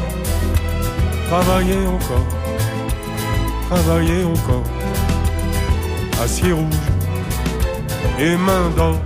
travailler 1.30 1.86
encore, 1.88 2.28
travailler 3.70 4.24
encore, 4.24 4.64
acier 6.24 6.52
rouge 6.52 6.88
et 8.20 8.36
mains 8.38 8.70
d'or. 8.76 8.98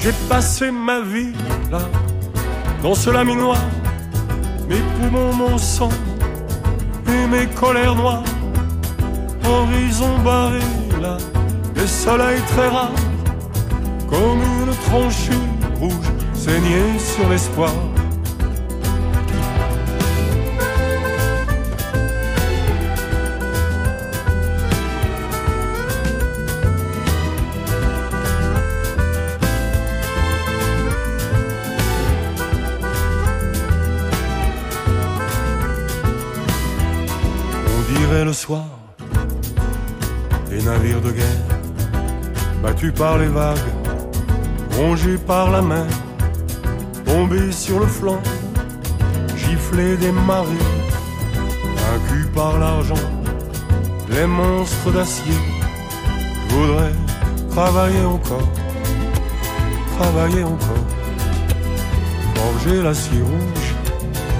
J'ai 0.00 0.12
passé 0.28 0.70
ma 0.70 1.00
vie 1.00 1.32
là, 1.70 1.80
dans 2.82 2.94
ce 2.94 3.10
laminoir, 3.10 3.58
mes 4.68 4.82
poumons, 4.96 5.32
mon 5.32 5.58
sang 5.58 5.90
et 7.08 7.26
mes 7.26 7.46
colères 7.46 7.94
noires, 7.94 8.24
horizon 9.44 10.18
barré 10.24 10.60
là, 11.02 11.16
des 11.74 11.86
soleils 11.86 12.42
très 12.52 12.68
rares, 12.68 12.92
comme 14.08 14.40
une 14.62 14.74
tranchée 14.86 15.42
rouge 15.80 16.17
saignée 16.38 16.98
sur 16.98 17.28
l'espoir. 17.28 17.72
le 38.24 38.32
soir, 38.32 38.64
les 40.50 40.62
navires 40.62 41.00
de 41.00 41.12
guerre, 41.12 41.44
battus 42.62 42.92
par 42.92 43.16
les 43.16 43.28
vagues, 43.28 43.70
rongés 44.76 45.18
par 45.18 45.50
la 45.50 45.62
mer, 45.62 45.86
tombés 47.08 47.50
sur 47.50 47.80
le 47.80 47.86
flanc, 47.86 48.20
giflés 49.36 49.96
des 49.96 50.12
marées, 50.12 50.66
vaincus 51.76 52.26
par 52.34 52.58
l'argent, 52.58 53.04
les 54.08 54.26
monstres 54.26 54.92
d'acier. 54.92 55.40
Je 56.48 56.54
voudrais 56.54 56.92
travailler 57.50 58.04
encore, 58.04 58.48
travailler 59.98 60.44
encore, 60.44 60.84
forger 62.36 62.82
l'acier 62.82 63.22
rouge 63.22 63.68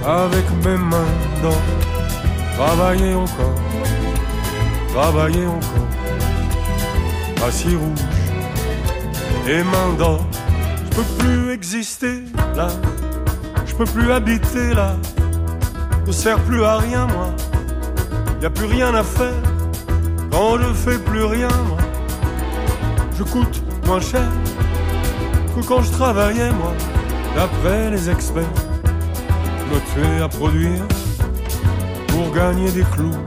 avec 0.05 0.45
mes 0.65 0.77
mains 0.77 1.15
d'or, 1.43 1.63
travailler 2.57 3.15
encore 3.15 3.59
travailler 4.99 5.47
encore, 5.47 5.89
assis 7.47 7.77
rouge 7.77 8.05
et 9.49 9.63
main 9.63 9.95
d'or. 9.97 10.21
Je 10.99 11.05
peux 11.05 11.25
plus 11.25 11.53
exister 11.53 12.25
là, 12.57 12.67
je 13.65 13.73
peux 13.73 13.85
plus 13.85 14.11
habiter 14.11 14.75
là, 14.75 14.97
ne 16.05 16.11
sert 16.11 16.41
plus 16.41 16.65
à 16.65 16.79
rien 16.79 17.07
moi, 17.07 17.31
y 18.43 18.47
a 18.47 18.51
plus 18.51 18.67
rien 18.67 18.93
à 18.97 19.05
faire. 19.05 19.41
Quand 20.33 20.59
je 20.59 20.73
fais 20.73 20.99
plus 20.99 21.23
rien 21.23 21.47
moi. 21.69 21.79
Je 23.17 23.23
coûte 23.23 23.63
moins 23.87 24.01
cher 24.01 24.29
que 25.55 25.65
quand 25.65 25.83
je 25.83 25.93
travaillais 25.93 26.51
moi, 26.51 26.73
d'après 27.37 27.93
les 27.93 28.11
experts, 28.11 28.43
me 29.71 29.79
tuer 29.93 30.21
à 30.21 30.29
produire 30.29 30.85
pour 32.09 32.33
gagner 32.35 32.73
des 32.73 32.85
clous. 32.95 33.23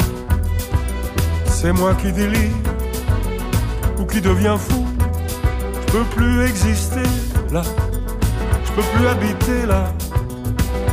C'est 1.45 1.71
moi 1.71 1.95
qui 1.95 2.11
délire 2.11 2.51
ou 3.97 4.03
qui 4.03 4.19
deviens 4.19 4.57
fou. 4.57 4.85
Je 5.87 5.93
peux 5.93 6.03
plus 6.15 6.43
exister 6.43 7.30
là, 7.51 7.63
je 8.65 8.71
peux 8.73 8.87
plus 8.93 9.07
habiter 9.07 9.65
là. 9.65 9.83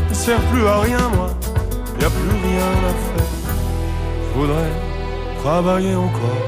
Ne 0.09 0.15
sert 0.15 0.41
plus 0.51 0.67
à 0.67 0.79
rien 0.81 1.09
moi, 1.15 1.31
y 2.01 2.05
a 2.05 2.11
plus 2.11 2.37
rien 2.49 2.71
à 2.91 2.93
faire. 3.07 3.33
Je 4.23 4.39
voudrais 4.39 4.73
travailler 5.43 5.95
encore, 5.95 6.45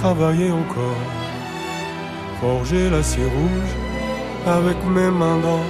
travailler 0.00 0.50
encore, 0.50 1.02
forger 2.40 2.90
l'acier 2.90 3.24
rouge 3.24 3.72
avec 4.46 4.76
mes 4.84 5.10
mains 5.10 5.38
d'or. 5.38 5.66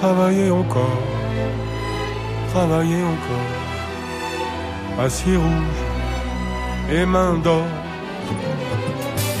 Travailler 0.00 0.48
encore, 0.52 1.02
travailler 2.52 3.02
encore 3.02 3.58
acier 5.04 5.36
rouge 5.36 5.80
et 6.90 7.04
main 7.04 7.34
d'or. 7.34 7.64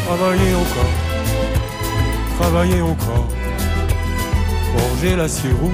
Travailler 0.06 0.54
encore, 0.54 1.07
travailler 2.38 2.80
encore, 2.80 3.26
forger 4.76 5.16
l'acier 5.16 5.50
rouge 5.50 5.72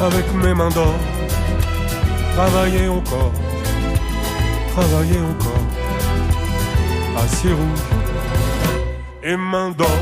avec 0.00 0.26
mes 0.34 0.52
mains 0.52 0.68
d'or. 0.70 0.94
Travailler 2.34 2.88
encore, 2.88 3.32
travailler 4.72 5.20
encore, 5.20 5.64
acier 7.24 7.52
rouge 7.52 7.84
et 9.22 9.36
main 9.36 9.70
d'or. 9.70 10.00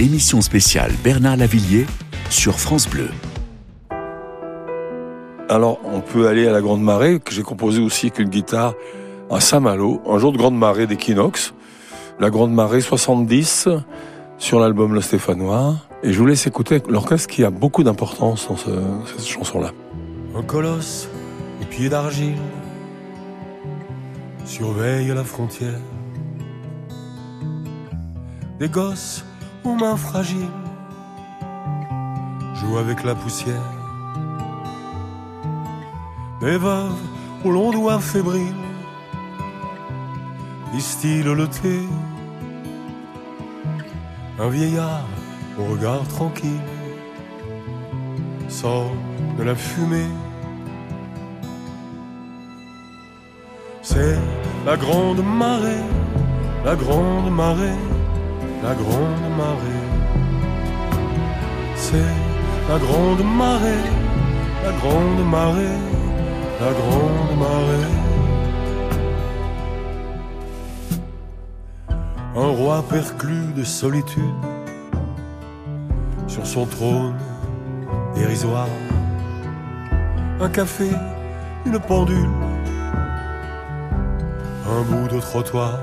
Émission 0.00 0.40
spéciale 0.40 0.92
Bernard 1.04 1.36
Lavillier 1.36 1.86
sur 2.30 2.58
France 2.58 2.88
Bleu. 2.88 3.10
Alors, 5.50 5.80
on 5.84 6.00
peut 6.00 6.28
aller 6.28 6.46
à 6.46 6.52
la 6.52 6.60
Grande 6.60 6.82
Marée, 6.82 7.20
que 7.20 7.32
j'ai 7.32 7.42
composé 7.42 7.80
aussi 7.80 8.06
avec 8.06 8.18
une 8.18 8.28
guitare 8.28 8.74
à 9.30 9.40
Saint-Malo, 9.40 10.02
un 10.06 10.18
jour 10.18 10.32
de 10.32 10.38
Grande 10.38 10.58
Marée 10.58 10.86
d'Equinox. 10.86 11.54
La 12.20 12.30
Grande 12.30 12.52
Marée 12.52 12.80
70 12.80 13.68
sur 14.38 14.60
l'album 14.60 14.94
Le 14.94 15.00
Stéphanois. 15.00 15.76
Et 16.02 16.12
je 16.12 16.18
vous 16.18 16.26
laisse 16.26 16.46
écouter 16.46 16.82
l'orchestre 16.88 17.28
qui 17.28 17.44
a 17.44 17.50
beaucoup 17.50 17.82
d'importance 17.82 18.48
dans 18.48 18.56
cette 18.56 19.26
chanson-là. 19.26 19.72
Un 20.36 20.42
colosse 20.42 21.08
aux 21.62 21.66
pieds 21.66 21.88
d'argile 21.88 22.38
surveille 24.44 25.08
la 25.08 25.24
frontière. 25.24 25.80
Des 28.58 28.68
gosses 28.68 29.24
aux 29.64 29.74
mains 29.74 29.96
fragiles 29.96 30.50
jouent 32.54 32.78
avec 32.78 33.04
la 33.04 33.14
poussière 33.14 33.62
des 36.40 36.56
veuves 36.56 37.02
aux 37.44 37.50
longs 37.50 37.72
doigts 37.72 37.98
fébriles 37.98 38.54
distillent 40.72 41.22
le 41.22 41.48
thé. 41.48 41.80
Un 44.38 44.48
vieillard 44.48 45.04
au 45.58 45.72
regard 45.72 46.06
tranquille 46.08 46.60
sort 48.48 48.92
de 49.38 49.42
la 49.42 49.54
fumée. 49.54 50.10
C'est 53.82 54.16
la 54.64 54.76
grande 54.76 55.22
marée, 55.24 55.84
la 56.64 56.76
grande 56.76 57.30
marée, 57.30 57.80
la 58.62 58.74
grande 58.74 59.28
marée. 59.36 59.84
C'est 61.74 62.14
la 62.68 62.78
grande 62.78 63.24
marée, 63.24 63.84
la 64.64 64.72
grande 64.80 65.30
marée 65.30 65.88
la 66.60 66.72
grande 66.72 67.38
marée. 67.38 67.97
Un 72.48 72.52
roi 72.52 72.82
perclus 72.88 73.52
de 73.54 73.62
solitude 73.62 74.22
sur 76.26 76.46
son 76.46 76.64
trône 76.64 77.14
dérisoire. 78.14 78.70
Un 80.40 80.48
café, 80.48 80.88
une 81.66 81.78
pendule, 81.78 82.30
un 84.66 84.80
bout 84.80 85.14
de 85.14 85.20
trottoir. 85.20 85.78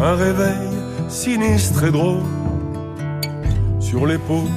Un 0.00 0.14
réveil 0.16 0.68
sinistre 1.08 1.84
et 1.84 1.92
drôle 1.92 2.24
sur 3.78 4.04
l'épaule 4.04 4.50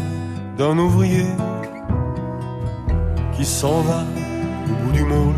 d'un 0.58 0.76
ouvrier 0.80 1.28
qui 3.38 3.46
s'en 3.46 3.82
va 3.82 4.04
au 4.72 4.86
bout 4.86 4.92
du 4.92 5.04
monde 5.04 5.36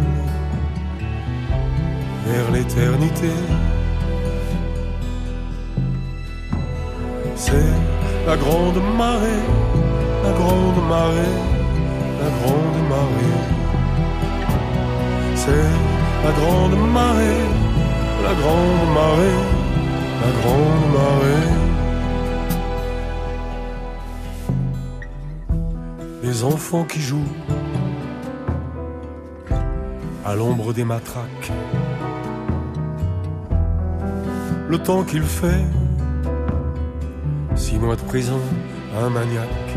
vers 2.25 2.51
l'éternité. 2.51 3.33
C'est 7.39 7.71
la 8.25 8.35
grande 8.35 8.81
marée, 8.97 9.43
la 10.23 10.31
grande 10.31 10.81
marée, 10.89 11.35
la 12.21 12.29
grande 12.37 12.79
marée. 12.89 13.37
C'est 15.35 15.69
la 16.25 16.31
grande 16.31 16.77
marée, 16.91 17.43
la 18.23 18.33
grande 18.41 18.89
marée, 18.99 19.37
la 20.23 20.31
grande 20.41 20.85
marée. 20.97 21.47
Les 26.23 26.43
enfants 26.43 26.85
qui 26.85 26.99
jouent 26.99 27.33
à 30.25 30.35
l'ombre 30.35 30.73
des 30.73 30.83
matraques. 30.83 31.51
Le 34.67 34.77
temps 34.79 35.03
qu'il 35.03 35.23
fait, 35.23 35.63
six 37.77 37.83
mois 37.83 37.95
de 37.95 38.01
prison, 38.01 38.39
un 38.99 39.09
maniaque. 39.09 39.71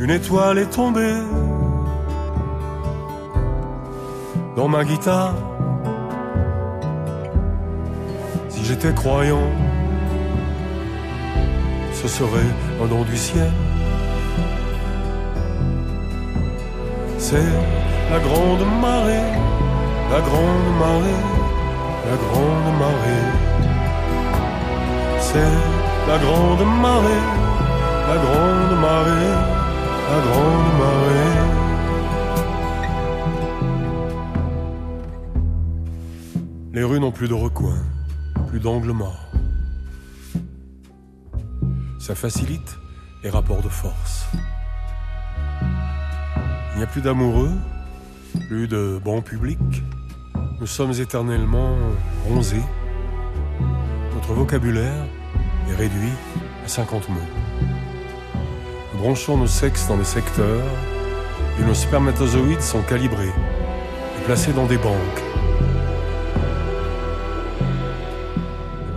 Une 0.00 0.10
étoile 0.10 0.58
est 0.58 0.70
tombée 0.70 1.14
dans 4.56 4.66
ma 4.66 4.82
guitare. 4.84 5.34
Si 8.48 8.64
j'étais 8.64 8.92
croyant, 8.92 9.48
ce 11.92 12.08
serait 12.08 12.52
un 12.82 12.86
don 12.86 13.02
du 13.04 13.16
ciel. 13.16 13.52
C'est 17.18 17.52
la 18.10 18.18
grande 18.18 18.64
marée, 18.80 19.28
la 20.10 20.20
grande 20.28 20.70
marée, 20.80 21.22
la 22.10 22.16
grande 22.16 22.78
marée. 22.80 23.51
La 25.34 26.18
grande 26.18 26.60
marée, 26.82 27.22
la 28.06 28.16
grande 28.18 28.80
marée, 28.80 29.32
la 30.10 30.20
grande 30.26 30.72
marée. 30.78 31.32
Les 36.74 36.84
rues 36.84 37.00
n'ont 37.00 37.12
plus 37.12 37.28
de 37.28 37.34
recoins, 37.34 37.82
plus 38.48 38.60
d'angles 38.60 38.92
morts. 38.92 39.30
Ça 41.98 42.14
facilite 42.14 42.76
les 43.24 43.30
rapports 43.30 43.62
de 43.62 43.70
force. 43.70 44.26
Il 46.74 46.78
n'y 46.78 46.82
a 46.82 46.86
plus 46.86 47.00
d'amoureux, 47.00 47.52
plus 48.48 48.68
de 48.68 49.00
bons 49.02 49.22
publics. 49.22 49.82
Nous 50.60 50.66
sommes 50.66 50.92
éternellement 50.92 51.74
bronzés. 52.26 52.64
Notre 54.14 54.34
vocabulaire 54.34 55.06
réduit 55.74 56.12
à 56.64 56.68
50 56.68 57.08
mots. 57.08 57.16
Nous 58.92 59.00
branchons 59.00 59.36
nos 59.36 59.46
sexes 59.46 59.86
dans 59.88 59.96
des 59.96 60.04
secteurs 60.04 60.64
et 61.60 61.64
nos 61.64 61.74
spermatozoïdes 61.74 62.62
sont 62.62 62.82
calibrés 62.82 63.32
et 64.18 64.24
placés 64.24 64.52
dans 64.52 64.66
des 64.66 64.78
banques. 64.78 65.22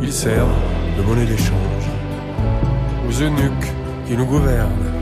Ils 0.01 0.13
servent 0.13 0.49
de 0.97 1.01
monnaie 1.01 1.25
d'échange 1.25 1.85
aux 3.07 3.21
eunuques 3.21 3.73
qui 4.05 4.15
nous 4.15 4.25
gouvernent. 4.25 4.93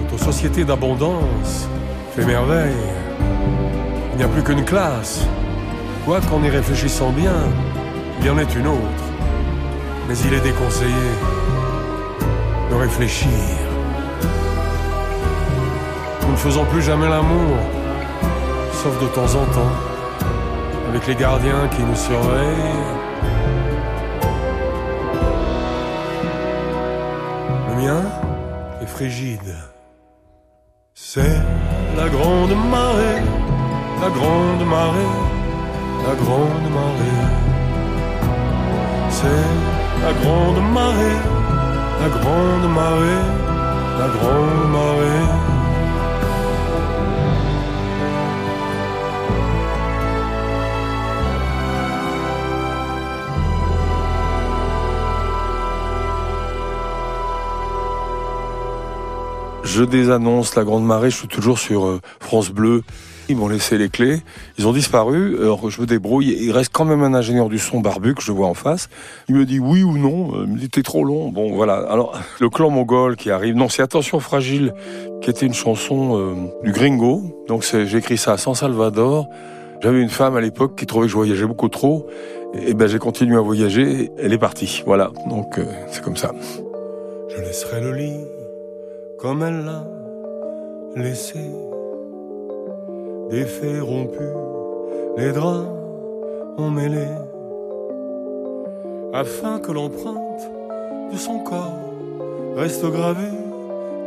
Notre 0.00 0.24
société 0.24 0.64
d'abondance 0.64 1.68
fait 2.14 2.24
merveille. 2.24 2.74
Il 4.12 4.18
n'y 4.18 4.24
a 4.24 4.28
plus 4.28 4.42
qu'une 4.42 4.64
classe. 4.64 5.26
Quoi 6.04 6.20
qu'en 6.20 6.42
y 6.42 6.50
réfléchissant 6.50 7.10
bien, 7.10 7.34
il 8.20 8.26
y 8.26 8.30
en 8.30 8.38
est 8.38 8.54
une 8.54 8.66
autre. 8.66 9.04
Mais 10.10 10.18
il 10.26 10.34
est 10.34 10.40
déconseillé 10.40 11.10
de 12.68 12.74
réfléchir. 12.74 13.30
Nous 16.22 16.32
ne 16.32 16.36
faisons 16.36 16.64
plus 16.64 16.82
jamais 16.82 17.08
l'amour, 17.08 17.56
sauf 18.72 19.00
de 19.00 19.06
temps 19.06 19.32
en 19.40 19.44
temps, 19.54 19.74
avec 20.88 21.06
les 21.06 21.14
gardiens 21.14 21.68
qui 21.68 21.84
nous 21.84 21.94
surveillent. 21.94 22.80
Le 27.68 27.74
mien 27.80 28.02
est 28.82 28.86
frigide. 28.86 29.54
C'est 30.92 31.40
la 31.96 32.08
grande 32.08 32.56
marée, 32.68 33.22
la 34.02 34.10
grande 34.10 34.66
marée, 34.66 35.12
la 36.04 36.14
grande 36.16 36.68
marée. 36.74 37.20
C'est 39.08 39.79
la 40.02 40.12
grande 40.12 40.72
marée, 40.72 41.20
la 42.00 42.08
grande 42.08 42.74
marée, 42.74 43.22
la 43.98 44.08
grande 44.08 44.70
marée. 44.72 45.50
Je 59.80 59.84
désannonce 59.84 60.56
la 60.56 60.64
Grande 60.64 60.84
Marée, 60.84 61.10
je 61.10 61.16
suis 61.16 61.28
toujours 61.28 61.58
sur 61.58 61.86
euh, 61.86 62.00
France 62.18 62.50
Bleu. 62.50 62.82
Ils 63.30 63.36
m'ont 63.36 63.46
laissé 63.46 63.78
les 63.78 63.88
clés, 63.88 64.22
ils 64.58 64.66
ont 64.66 64.72
disparu, 64.72 65.36
alors 65.38 65.70
je 65.70 65.80
me 65.80 65.86
débrouille. 65.86 66.36
Il 66.40 66.50
reste 66.50 66.72
quand 66.72 66.84
même 66.84 67.04
un 67.04 67.14
ingénieur 67.14 67.48
du 67.48 67.60
son 67.60 67.78
barbu 67.78 68.16
que 68.16 68.22
je 68.22 68.32
vois 68.32 68.48
en 68.48 68.54
face. 68.54 68.88
Il 69.28 69.36
me 69.36 69.44
dit 69.44 69.60
oui 69.60 69.84
ou 69.84 69.96
non, 69.96 70.42
il 70.42 70.52
me 70.52 70.58
dit 70.58 70.68
t'es 70.68 70.82
trop 70.82 71.04
long. 71.04 71.28
Bon 71.28 71.54
voilà, 71.54 71.76
alors 71.88 72.20
le 72.40 72.50
clan 72.50 72.70
mongol 72.70 73.14
qui 73.14 73.30
arrive, 73.30 73.54
non 73.54 73.68
c'est 73.68 73.82
Attention 73.82 74.18
Fragile, 74.18 74.74
qui 75.22 75.30
était 75.30 75.46
une 75.46 75.54
chanson 75.54 76.18
euh, 76.18 76.34
du 76.64 76.72
gringo. 76.72 77.22
Donc 77.46 77.64
j'ai 77.64 77.96
écrit 77.96 78.18
ça 78.18 78.32
à 78.32 78.36
San 78.36 78.56
Salvador. 78.56 79.28
J'avais 79.80 80.02
une 80.02 80.08
femme 80.08 80.34
à 80.34 80.40
l'époque 80.40 80.76
qui 80.76 80.86
trouvait 80.86 81.06
que 81.06 81.12
je 81.12 81.16
voyageais 81.16 81.46
beaucoup 81.46 81.68
trop. 81.68 82.08
Et 82.54 82.74
ben 82.74 82.88
j'ai 82.88 82.98
continué 82.98 83.36
à 83.36 83.40
voyager, 83.40 84.10
elle 84.18 84.32
est 84.32 84.38
partie. 84.38 84.82
Voilà, 84.86 85.12
donc 85.28 85.56
euh, 85.56 85.66
c'est 85.86 86.02
comme 86.02 86.16
ça. 86.16 86.32
Je 87.28 87.40
laisserai 87.40 87.80
le 87.80 87.92
lit 87.92 88.24
comme 89.20 89.44
elle 89.44 89.64
l'a 89.64 89.86
laissé. 90.96 91.38
Des 93.30 93.44
faits 93.44 93.80
rompus, 93.80 94.34
les 95.16 95.30
draps 95.30 95.68
emmêlés, 96.58 97.16
afin 99.12 99.60
que 99.60 99.70
l'empreinte 99.70 100.50
de 101.12 101.16
son 101.16 101.38
corps 101.38 101.78
reste 102.56 102.84
gravée 102.86 103.36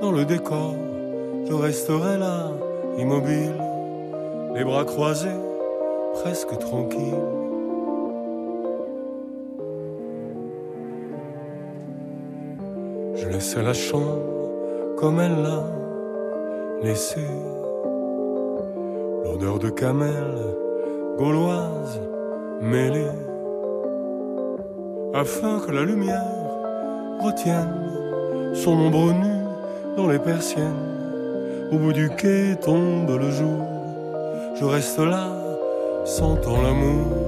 dans 0.02 0.12
le 0.12 0.26
décor. 0.26 0.76
Je 1.48 1.54
resterai 1.54 2.18
là, 2.18 2.52
immobile, 2.98 3.54
les 4.56 4.66
bras 4.66 4.84
croisés, 4.84 5.40
presque 6.16 6.58
tranquille. 6.58 7.16
Je 13.16 13.30
laissais 13.30 13.64
la 13.64 13.74
chambre 13.74 14.20
comme 14.98 15.22
elle 15.22 15.42
l'a 15.42 15.64
laissé. 16.82 17.22
L'odeur 19.34 19.58
de 19.58 19.70
camel 19.72 20.36
gauloise 21.18 22.00
mêlée, 22.62 23.08
afin 25.16 25.60
que 25.60 25.72
la 25.72 25.84
lumière 25.84 26.22
retienne 27.20 28.54
son 28.54 28.74
ombre 28.74 29.12
nu 29.12 29.34
dans 29.98 30.08
les 30.08 30.20
persiennes. 30.20 30.86
Au 31.72 31.78
bout 31.78 31.94
du 31.94 32.10
quai 32.10 32.56
tombe 32.62 33.10
le 33.10 33.32
jour, 33.32 33.66
je 34.60 34.66
reste 34.66 35.00
là, 35.00 35.32
sentant 36.06 36.62
l'amour. 36.62 37.23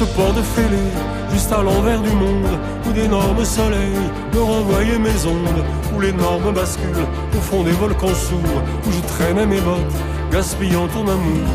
Ce 0.00 0.04
port 0.16 0.32
de 0.32 0.40
fêlé, 0.40 0.84
juste 1.30 1.52
à 1.52 1.62
l'envers 1.62 2.00
du 2.00 2.08
monde, 2.08 2.58
où 2.86 2.92
d'énormes 2.92 3.44
soleils 3.44 4.06
me 4.32 4.40
renvoyaient 4.40 4.98
mes 4.98 5.26
ondes, 5.26 5.62
où 5.94 6.00
l'énorme 6.00 6.54
bascule 6.54 7.04
au 7.36 7.40
fond 7.48 7.62
des 7.64 7.72
volcans 7.72 8.14
sourds, 8.14 8.62
où 8.86 8.90
je 8.90 9.00
traînais 9.12 9.44
mes 9.44 9.60
bottes, 9.60 9.98
gaspillant 10.32 10.88
ton 10.88 11.06
amour. 11.06 11.48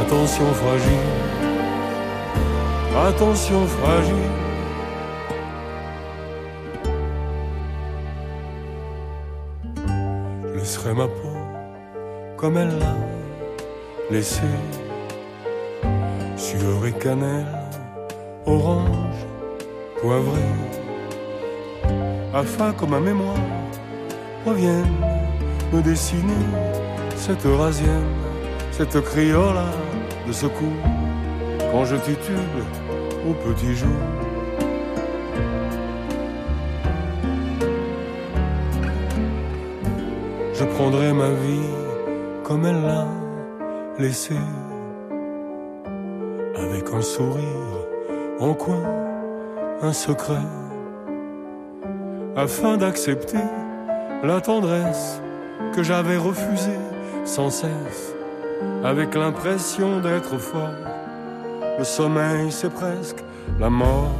Attention 0.00 0.46
fragile, 0.62 1.08
attention 3.08 3.66
fragile. 3.66 4.30
Je 10.44 10.58
laisserai 10.60 10.94
ma 10.94 11.08
peau 11.08 11.36
comme 12.36 12.56
elle 12.56 12.78
l'a 12.78 12.96
laissée 14.12 14.56
sueur 16.36 16.86
et 16.86 16.92
cannelle, 16.92 17.59
orange, 18.50 19.20
poivré, 20.00 20.46
afin 22.34 22.72
que 22.72 22.84
ma 22.84 23.00
mémoire 23.00 23.46
revienne 24.46 24.96
me 25.72 25.80
dessiner 25.82 26.44
cette 27.16 27.44
eurasienne, 27.46 28.12
cette 28.72 29.00
criolla 29.02 29.70
de 30.26 30.32
secours, 30.32 30.82
quand 31.70 31.84
je 31.84 31.96
titube 31.96 32.64
au 33.28 33.34
petit 33.34 33.74
jour. 33.74 34.00
je 40.60 40.66
prendrai 40.66 41.12
ma 41.14 41.30
vie 41.30 41.70
comme 42.44 42.66
elle 42.66 42.82
l'a 42.82 43.06
laissée. 43.98 44.46
Avec 46.54 46.84
un 46.92 47.00
sourire 47.00 47.89
en 48.40 48.54
coin, 48.54 48.82
un 49.82 49.92
secret, 49.92 50.46
afin 52.36 52.78
d'accepter 52.78 53.36
la 54.22 54.40
tendresse 54.40 55.20
que 55.74 55.82
j'avais 55.82 56.16
refusée 56.16 56.80
sans 57.26 57.50
cesse, 57.50 58.14
avec 58.82 59.14
l'impression 59.14 60.00
d'être 60.00 60.38
fort? 60.38 60.70
Le 61.78 61.84
sommeil, 61.84 62.50
c'est 62.50 62.72
presque 62.72 63.22
la 63.58 63.68
mort. 63.68 64.10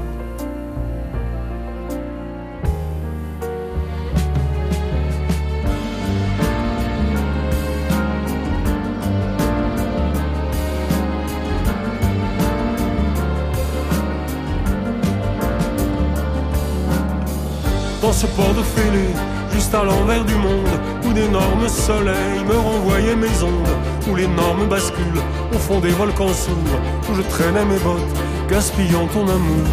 Ce 18.20 18.26
port 18.26 18.52
de 18.52 18.62
fêlé, 18.62 19.08
juste 19.50 19.74
à 19.74 19.82
l'envers 19.82 20.22
du 20.26 20.34
monde, 20.34 20.74
où 21.06 21.12
d'énormes 21.14 21.68
soleils 21.68 22.44
me 22.46 22.54
renvoyaient 22.54 23.16
mes 23.16 23.42
ondes, 23.42 23.76
où 24.06 24.14
l'énorme 24.14 24.66
bascule 24.68 25.20
au 25.54 25.58
fond 25.58 25.80
des 25.80 25.88
volcans 25.88 26.28
sourds, 26.28 26.80
où 27.08 27.14
je 27.14 27.22
traînais 27.22 27.64
mes 27.64 27.78
bottes, 27.78 28.14
gaspillant 28.50 29.06
ton 29.06 29.26
amour. 29.26 29.66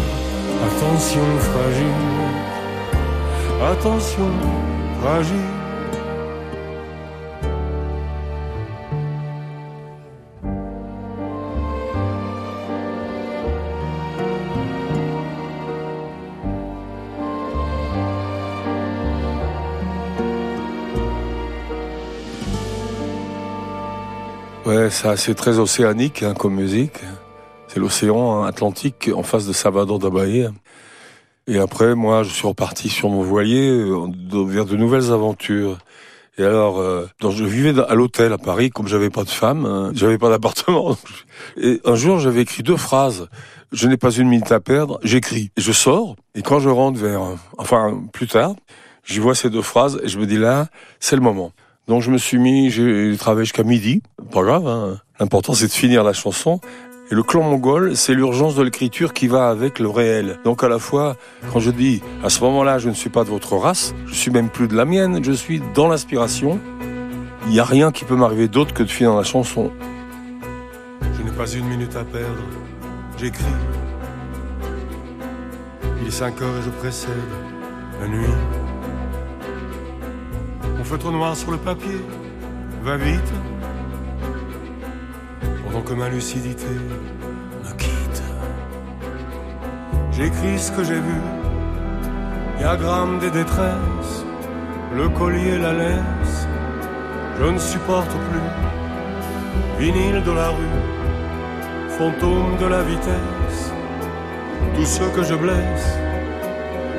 Attention 0.66 1.26
fragile, 1.50 2.00
attention 3.70 4.30
fragile. 5.02 5.57
Ça 24.90 25.16
c'est 25.16 25.34
très 25.34 25.58
océanique 25.58 26.22
hein, 26.22 26.34
comme 26.34 26.54
musique. 26.54 27.00
C'est 27.66 27.80
l'océan 27.80 28.44
Atlantique 28.44 29.10
en 29.14 29.22
face 29.22 29.46
de 29.46 29.52
Salvador 29.52 29.98
Bahia. 29.98 30.50
Et 31.46 31.58
après, 31.58 31.94
moi, 31.94 32.22
je 32.22 32.30
suis 32.30 32.46
reparti 32.46 32.88
sur 32.88 33.08
mon 33.08 33.22
voilier 33.22 33.70
euh, 33.70 34.44
vers 34.46 34.64
de 34.64 34.76
nouvelles 34.76 35.12
aventures. 35.12 35.78
Et 36.38 36.44
alors, 36.44 36.78
euh, 36.78 37.06
donc 37.20 37.32
je 37.32 37.44
vivais 37.44 37.74
à 37.88 37.94
l'hôtel 37.94 38.32
à 38.32 38.38
Paris, 38.38 38.70
comme 38.70 38.86
j'avais 38.86 39.10
pas 39.10 39.24
de 39.24 39.30
femme, 39.30 39.66
hein, 39.66 39.90
j'avais 39.94 40.18
pas 40.18 40.30
d'appartement. 40.30 40.96
Et 41.60 41.80
un 41.84 41.94
jour, 41.94 42.18
j'avais 42.18 42.42
écrit 42.42 42.62
deux 42.62 42.76
phrases. 42.76 43.28
Je 43.72 43.88
n'ai 43.88 43.96
pas 43.96 44.10
une 44.10 44.28
minute 44.28 44.52
à 44.52 44.60
perdre. 44.60 45.00
J'écris. 45.02 45.50
Je 45.56 45.72
sors. 45.72 46.16
Et 46.34 46.42
quand 46.42 46.60
je 46.60 46.68
rentre 46.68 46.98
vers, 46.98 47.22
enfin, 47.58 48.02
plus 48.12 48.26
tard, 48.26 48.54
j'y 49.04 49.18
vois 49.18 49.34
ces 49.34 49.50
deux 49.50 49.62
phrases 49.62 50.00
et 50.02 50.08
je 50.08 50.18
me 50.18 50.26
dis 50.26 50.38
là, 50.38 50.68
c'est 51.00 51.16
le 51.16 51.22
moment. 51.22 51.52
Donc 51.88 52.02
je 52.02 52.10
me 52.10 52.18
suis 52.18 52.38
mis, 52.38 52.70
j'ai 52.70 53.16
travaillé 53.18 53.46
jusqu'à 53.46 53.62
midi, 53.62 54.02
pas 54.28 54.42
grave. 54.42 54.66
Hein. 54.66 54.98
L'important 55.18 55.54
c'est 55.54 55.66
de 55.66 55.72
finir 55.72 56.04
la 56.04 56.12
chanson. 56.12 56.60
Et 57.10 57.14
le 57.14 57.22
clan 57.22 57.42
mongol, 57.42 57.96
c'est 57.96 58.12
l'urgence 58.12 58.54
de 58.54 58.62
l'écriture 58.62 59.14
qui 59.14 59.28
va 59.28 59.48
avec 59.48 59.78
le 59.78 59.88
réel. 59.88 60.38
Donc 60.44 60.62
à 60.62 60.68
la 60.68 60.78
fois, 60.78 61.16
quand 61.52 61.58
je 61.58 61.70
dis 61.70 62.02
à 62.22 62.28
ce 62.28 62.42
moment-là, 62.44 62.78
je 62.78 62.90
ne 62.90 62.94
suis 62.94 63.08
pas 63.08 63.24
de 63.24 63.30
votre 63.30 63.56
race, 63.56 63.94
je 64.06 64.14
suis 64.14 64.30
même 64.30 64.50
plus 64.50 64.68
de 64.68 64.76
la 64.76 64.84
mienne, 64.84 65.24
je 65.24 65.32
suis 65.32 65.62
dans 65.74 65.88
l'inspiration. 65.88 66.60
Il 67.46 67.52
n'y 67.52 67.60
a 67.60 67.64
rien 67.64 67.92
qui 67.92 68.04
peut 68.04 68.14
m'arriver 68.14 68.46
d'autre 68.46 68.74
que 68.74 68.82
de 68.82 68.90
finir 68.90 69.14
la 69.14 69.22
chanson. 69.22 69.70
Je 71.00 71.22
n'ai 71.22 71.30
pas 71.30 71.50
une 71.50 71.64
minute 71.64 71.96
à 71.96 72.04
perdre, 72.04 72.42
j'écris. 73.18 73.44
Il 76.02 76.08
est 76.08 76.10
5 76.10 76.42
heures 76.42 76.58
et 76.58 76.62
je 76.62 76.70
précède 76.70 77.10
la 78.02 78.08
nuit. 78.08 78.26
Mon 80.76 80.84
feutre 80.84 81.10
noir 81.10 81.34
sur 81.34 81.50
le 81.50 81.56
papier 81.56 82.02
va 82.82 82.98
vite 82.98 83.32
pendant 85.68 85.82
que 85.82 85.92
ma 85.92 86.08
lucidité 86.08 86.64
me 86.66 87.72
quitte. 87.76 88.22
J'écris 90.12 90.58
ce 90.58 90.72
que 90.72 90.82
j'ai 90.82 90.94
vu, 90.94 91.20
diagramme 92.58 93.18
des 93.18 93.30
détresses, 93.30 94.24
le 94.96 95.08
collier, 95.10 95.58
la 95.58 95.72
laisse. 95.72 96.48
Je 97.38 97.44
ne 97.44 97.58
supporte 97.58 98.10
plus, 98.10 99.84
vinyle 99.84 100.22
de 100.24 100.32
la 100.32 100.48
rue, 100.48 100.78
fantôme 101.90 102.56
de 102.58 102.66
la 102.66 102.82
vitesse. 102.82 103.72
Tous 104.74 104.86
ceux 104.86 105.08
que 105.10 105.22
je 105.22 105.34
blesse, 105.34 105.98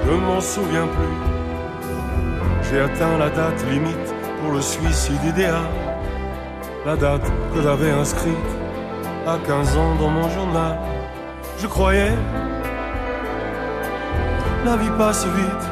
je 0.06 0.12
ne 0.12 0.22
m'en 0.22 0.42
souviens 0.42 0.88
plus. 0.88 2.70
J'ai 2.70 2.82
atteint 2.82 3.18
la 3.18 3.30
date 3.30 3.66
limite 3.70 4.14
pour 4.42 4.54
le 4.54 4.62
suicide 4.62 5.24
idéal, 5.26 5.70
la 6.86 6.96
date 6.96 7.30
que 7.54 7.62
j'avais 7.62 7.92
inscrite 7.92 8.59
à 9.28 9.38
15 9.46 9.78
ans 9.78 9.96
dans 9.96 10.10
mon 10.10 10.30
journal. 10.30 10.78
Je 11.60 11.68
croyais, 11.68 12.12
la 14.66 14.78
vie 14.78 14.90
passe 14.98 15.26
vite, 15.26 15.66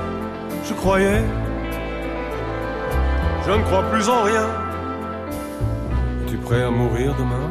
je 0.67 0.73
croyais, 0.73 1.21
je 3.45 3.51
ne 3.51 3.63
crois 3.63 3.83
plus 3.83 4.09
en 4.09 4.23
rien. 4.23 4.47
Es-tu 6.25 6.37
prêt 6.37 6.63
à 6.63 6.69
mourir 6.69 7.15
demain? 7.17 7.49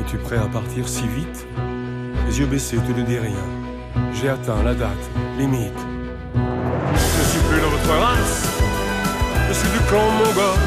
Es-tu 0.00 0.18
prêt 0.18 0.36
à 0.36 0.46
partir 0.52 0.86
si 0.88 1.06
vite? 1.06 1.46
Les 2.26 2.38
yeux 2.40 2.46
baissés, 2.46 2.78
tu 2.86 2.92
ne 2.92 3.02
dis 3.02 3.18
rien. 3.18 3.44
J'ai 4.12 4.28
atteint 4.28 4.62
la 4.62 4.74
date 4.74 5.10
limite. 5.38 5.80
Je 6.34 6.40
ne 6.40 7.24
suis 7.24 7.40
plus 7.48 7.60
de 7.60 7.66
votre 7.66 8.00
race, 8.00 8.48
je 9.48 9.54
suis 9.54 9.70
du 9.70 9.78
clan 9.88 10.10
mongol. 10.18 10.58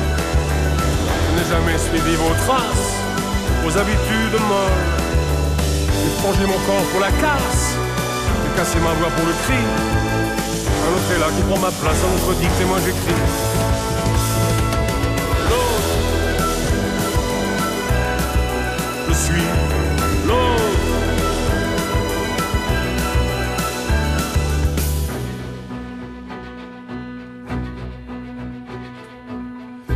Je 1.28 1.36
n'ai 1.38 1.48
jamais 1.50 1.78
suivi 1.78 2.16
vos 2.16 2.34
traces 2.46 3.05
aux 3.66 3.78
habitudes 3.78 4.40
molles. 4.48 4.84
J'ai 5.90 6.14
forgé 6.22 6.46
mon 6.46 6.60
corps 6.68 6.88
pour 6.92 7.00
la 7.00 7.12
casse, 7.12 7.76
j'ai 8.44 8.52
cassé 8.58 8.80
ma 8.80 8.94
voix 8.94 9.10
pour 9.10 9.26
le 9.26 9.34
cri. 9.44 9.62
Un 10.84 10.90
autre 10.96 11.12
est 11.16 11.20
là 11.20 11.28
qui 11.36 11.42
prend 11.44 11.60
ma 11.60 11.72
place, 11.72 11.98
un 12.04 12.12
autre 12.16 12.34
dicte 12.40 12.62
et 12.62 12.66
moi 12.66 12.78
j'écris. 12.86 13.22
L'autre, 15.50 15.94
je 19.08 19.14
suis 19.14 19.46
l'autre. 20.28 20.62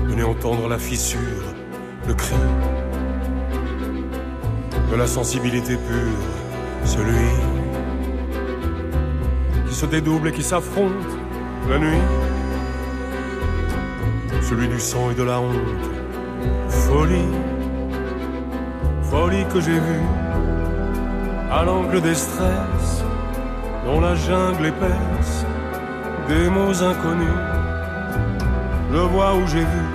Venez 0.08 0.24
entendre 0.24 0.68
la 0.68 0.80
fissure, 0.80 1.49
la 5.00 5.08
sensibilité 5.08 5.78
pure, 5.78 6.84
celui 6.84 7.30
qui 9.70 9.74
se 9.74 9.86
dédouble 9.86 10.28
et 10.28 10.32
qui 10.34 10.44
s'affronte 10.44 10.92
la 11.70 11.80
nuit, 11.80 12.04
celui 14.42 14.68
du 14.68 14.78
sang 14.78 15.10
et 15.10 15.16
de 15.16 15.24
la 15.24 15.40
honte, 15.40 15.56
folie, 16.68 17.32
folie 19.04 19.46
que 19.54 19.62
j'ai 19.62 19.80
vue 19.80 20.08
à 21.50 21.64
l'angle 21.64 22.02
des 22.02 22.16
stress, 22.16 23.06
dans 23.86 24.02
la 24.02 24.16
jungle 24.16 24.66
épaisse, 24.66 25.46
des 26.28 26.50
mots 26.50 26.84
inconnus, 26.84 27.42
je 28.92 28.98
vois 28.98 29.34
où 29.34 29.48
j'ai 29.48 29.66
vu, 29.74 29.86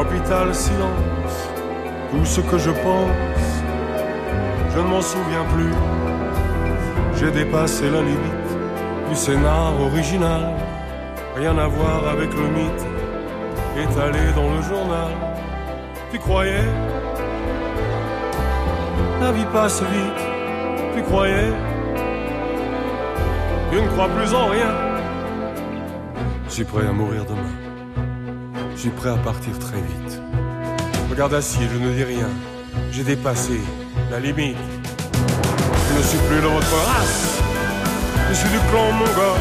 hôpital 0.00 0.52
silence, 0.52 1.36
tout 2.10 2.24
ce 2.24 2.40
que 2.40 2.58
je 2.58 2.70
pense, 2.70 3.31
je 4.72 4.78
ne 4.78 4.88
m'en 4.88 5.00
souviens 5.00 5.44
plus. 5.54 5.72
J'ai 7.18 7.30
dépassé 7.30 7.90
la 7.90 8.00
limite 8.00 8.50
du 9.08 9.14
scénar 9.14 9.80
original, 9.80 10.54
rien 11.36 11.56
à 11.58 11.66
voir 11.66 12.08
avec 12.08 12.32
le 12.32 12.48
mythe 12.48 12.86
étalé 13.76 14.32
dans 14.34 14.50
le 14.54 14.62
journal. 14.62 15.10
Tu 16.10 16.18
croyais? 16.18 16.64
La 19.20 19.32
vie 19.32 19.46
passe 19.52 19.82
vite, 19.82 20.22
tu 20.94 21.02
croyais? 21.02 21.52
Tu 23.70 23.80
ne 23.80 23.88
crois 23.88 24.08
plus 24.08 24.34
en 24.34 24.46
rien. 24.48 24.72
Je 26.48 26.52
suis 26.52 26.64
prêt 26.64 26.86
à 26.86 26.92
mourir 26.92 27.24
demain. 27.24 27.54
Je 28.74 28.80
suis 28.80 28.90
prêt 28.90 29.10
à 29.10 29.16
partir 29.16 29.58
très 29.58 29.76
vite. 29.76 30.20
Regarde 31.10 31.34
assis, 31.34 31.60
je 31.72 31.78
ne 31.78 31.90
dis 31.92 32.04
rien. 32.04 32.28
J'ai 32.90 33.04
dépassé 33.04 33.60
Je 34.14 34.18
ne 34.18 36.02
suis 36.02 36.18
plus 36.28 36.36
de 36.36 36.46
votre 36.46 36.76
race. 36.86 37.40
Je 38.28 38.34
suis 38.34 38.48
du 38.50 38.58
clan 38.70 38.92
mongol. 38.92 39.40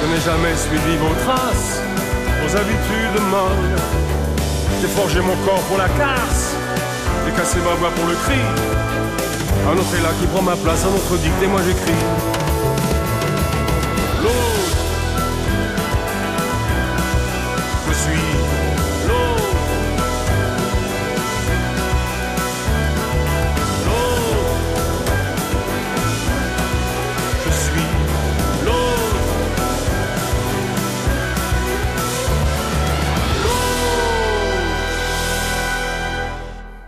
Je 0.00 0.06
n'ai 0.08 0.20
jamais 0.20 0.56
suivi 0.56 0.96
vos 0.96 1.14
traces 1.26 1.82
aux 2.42 2.56
habitudes 2.56 3.20
molles. 3.30 3.76
J'ai 4.80 4.88
forgé 4.88 5.20
mon 5.20 5.36
corps 5.44 5.60
pour 5.68 5.76
la 5.76 5.88
casse, 5.88 6.54
j'ai 7.26 7.32
cassé 7.32 7.58
ma 7.58 7.74
voix 7.74 7.90
pour 7.90 8.06
le 8.06 8.14
cri. 8.14 8.40
Un 9.68 9.76
autre 9.76 9.94
est 9.98 10.02
là 10.02 10.10
qui 10.18 10.26
prend 10.26 10.42
ma 10.42 10.56
place, 10.56 10.82
un 10.84 10.94
autre 10.94 11.16
dicte 11.18 11.42
et 11.42 11.46
moi 11.46 11.60
j'écris. 11.66 12.02
L'autre, 14.22 14.76
je 17.88 17.92
suis 17.92 18.43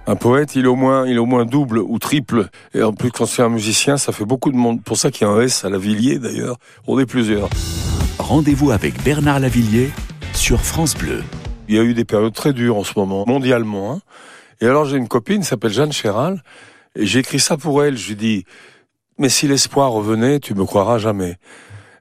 Un 0.08 0.14
poète, 0.14 0.54
il 0.54 0.64
est 0.64 0.68
au 0.68 0.76
moins, 0.76 1.04
il 1.06 1.14
est 1.16 1.18
au 1.18 1.26
moins 1.26 1.44
double 1.44 1.78
ou 1.78 1.98
triple. 1.98 2.48
Et 2.74 2.82
en 2.82 2.92
plus, 2.92 3.10
quand 3.10 3.26
c'est 3.26 3.42
un 3.42 3.48
musicien, 3.48 3.96
ça 3.96 4.12
fait 4.12 4.24
beaucoup 4.24 4.52
de 4.52 4.56
monde. 4.56 4.80
Pour 4.82 4.96
ça 4.96 5.10
qu'il 5.10 5.26
y 5.26 5.30
a 5.30 5.32
un 5.32 5.40
S 5.40 5.64
à 5.64 5.68
la 5.70 5.78
Villiers, 5.78 6.20
d'ailleurs. 6.20 6.58
On 6.86 6.98
est 7.00 7.06
plusieurs. 7.06 7.48
Rendez-vous 8.20 8.70
avec 8.70 9.02
Bernard 9.02 9.40
Lavillier 9.40 9.90
sur 10.32 10.60
France 10.60 10.96
Bleu. 10.96 11.24
Il 11.68 11.74
y 11.74 11.78
a 11.78 11.82
eu 11.82 11.92
des 11.92 12.04
périodes 12.04 12.34
très 12.34 12.52
dures 12.52 12.76
en 12.76 12.84
ce 12.84 12.92
moment, 12.96 13.24
mondialement. 13.26 13.92
hein. 13.94 14.00
Et 14.60 14.66
alors, 14.66 14.84
j'ai 14.84 14.96
une 14.96 15.08
copine 15.08 15.40
qui 15.40 15.46
s'appelle 15.46 15.72
Jeanne 15.72 15.92
Chéral. 15.92 16.42
Et 16.94 17.04
j'ai 17.04 17.18
écrit 17.18 17.40
ça 17.40 17.56
pour 17.56 17.82
elle. 17.82 17.96
Je 17.96 18.08
lui 18.08 18.16
dis, 18.16 18.44
mais 19.18 19.28
si 19.28 19.48
l'espoir 19.48 19.90
revenait, 19.90 20.38
tu 20.38 20.54
me 20.54 20.64
croiras 20.64 20.98
jamais. 20.98 21.36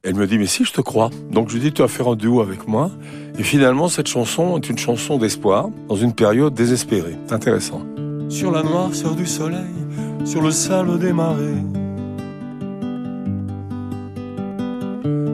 Elle 0.03 0.13
me 0.13 0.27
dit, 0.27 0.37
mais 0.37 0.45
si, 0.45 0.63
je 0.63 0.71
te 0.71 0.81
crois. 0.81 1.09
Donc, 1.31 1.49
je 1.49 1.55
lui 1.55 1.61
dis, 1.61 1.73
tu 1.73 1.81
vas 1.81 1.87
faire 1.87 2.07
un 2.07 2.15
duo 2.15 2.39
avec 2.41 2.67
moi. 2.67 2.91
Et 3.39 3.43
finalement, 3.43 3.87
cette 3.87 4.07
chanson 4.07 4.57
est 4.57 4.69
une 4.69 4.77
chanson 4.77 5.17
d'espoir 5.17 5.69
dans 5.89 5.95
une 5.95 6.13
période 6.13 6.53
désespérée. 6.53 7.17
Intéressant. 7.31 7.81
Sur 8.29 8.51
la 8.51 8.63
noirceur 8.63 9.15
du 9.15 9.25
soleil, 9.25 9.75
sur 10.23 10.41
le 10.41 10.51
sable 10.51 10.99
des 10.99 11.13
marées, 11.13 11.63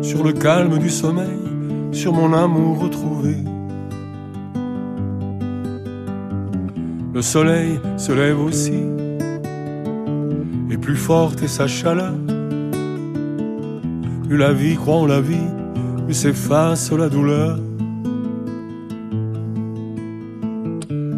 sur 0.01 0.23
le 0.23 0.33
calme 0.33 0.77
du 0.77 0.89
sommeil, 0.89 1.39
sur 1.91 2.13
mon 2.13 2.33
amour 2.33 2.79
retrouvé. 2.79 3.35
Le 7.13 7.21
soleil 7.21 7.79
se 7.97 8.11
lève 8.11 8.39
aussi, 8.39 8.83
et 10.69 10.77
plus 10.77 10.95
forte 10.95 11.43
est 11.43 11.47
sa 11.47 11.67
chaleur. 11.67 12.13
Plus 14.27 14.37
la 14.37 14.53
vie 14.53 14.75
croit 14.75 14.95
en 14.95 15.05
la 15.05 15.21
vie, 15.21 15.49
plus 16.05 16.13
s'efface 16.13 16.91
la 16.91 17.09
douleur. 17.09 17.59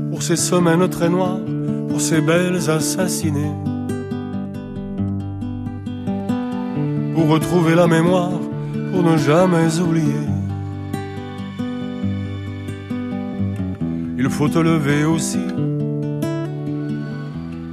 Pour 0.09 0.23
ces 0.23 0.35
semaines 0.35 0.87
très 0.89 1.09
noires, 1.09 1.39
pour 1.93 2.01
ces 2.01 2.21
belles 2.21 2.71
assassinées. 2.71 3.53
Pour 7.13 7.27
retrouver 7.27 7.75
la 7.75 7.85
mémoire, 7.85 8.31
pour 8.91 9.03
ne 9.03 9.15
jamais 9.15 9.79
oublier. 9.79 10.25
Il 14.17 14.27
faut 14.27 14.49
te 14.49 14.57
lever 14.57 15.05
aussi. 15.05 15.45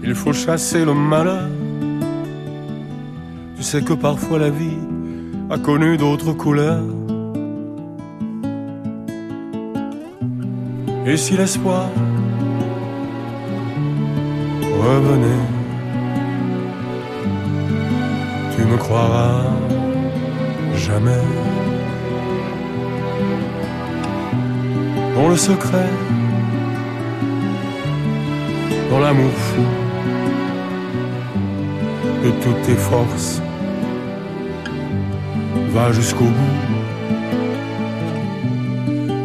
Il 0.05 0.14
faut 0.14 0.35
chasser 0.35 0.85
le 0.85 0.93
malheur. 0.93 1.49
Tu 3.57 3.62
sais 3.62 3.81
que 3.81 3.95
parfois 3.95 4.39
la 4.39 4.51
vie 4.51 4.83
a 5.49 5.57
connu 5.57 5.97
d'autres 5.97 6.35
couleurs. 6.35 6.85
Et 11.07 11.16
si 11.16 11.39
l'espoir 11.39 11.89
revenait, 14.81 15.47
tu 18.55 18.62
me 18.64 18.76
croiras 18.76 19.45
jamais. 20.76 21.24
Dans 25.16 25.28
le 25.28 25.37
secret, 25.37 25.91
dans 28.91 29.01
l'amour 29.01 29.33
fou 29.49 29.66
de 32.24 32.31
toutes 32.43 32.62
tes 32.62 32.81
forces, 32.91 33.43
va 35.74 35.93
jusqu'au 35.93 36.24
bout. 36.24 36.57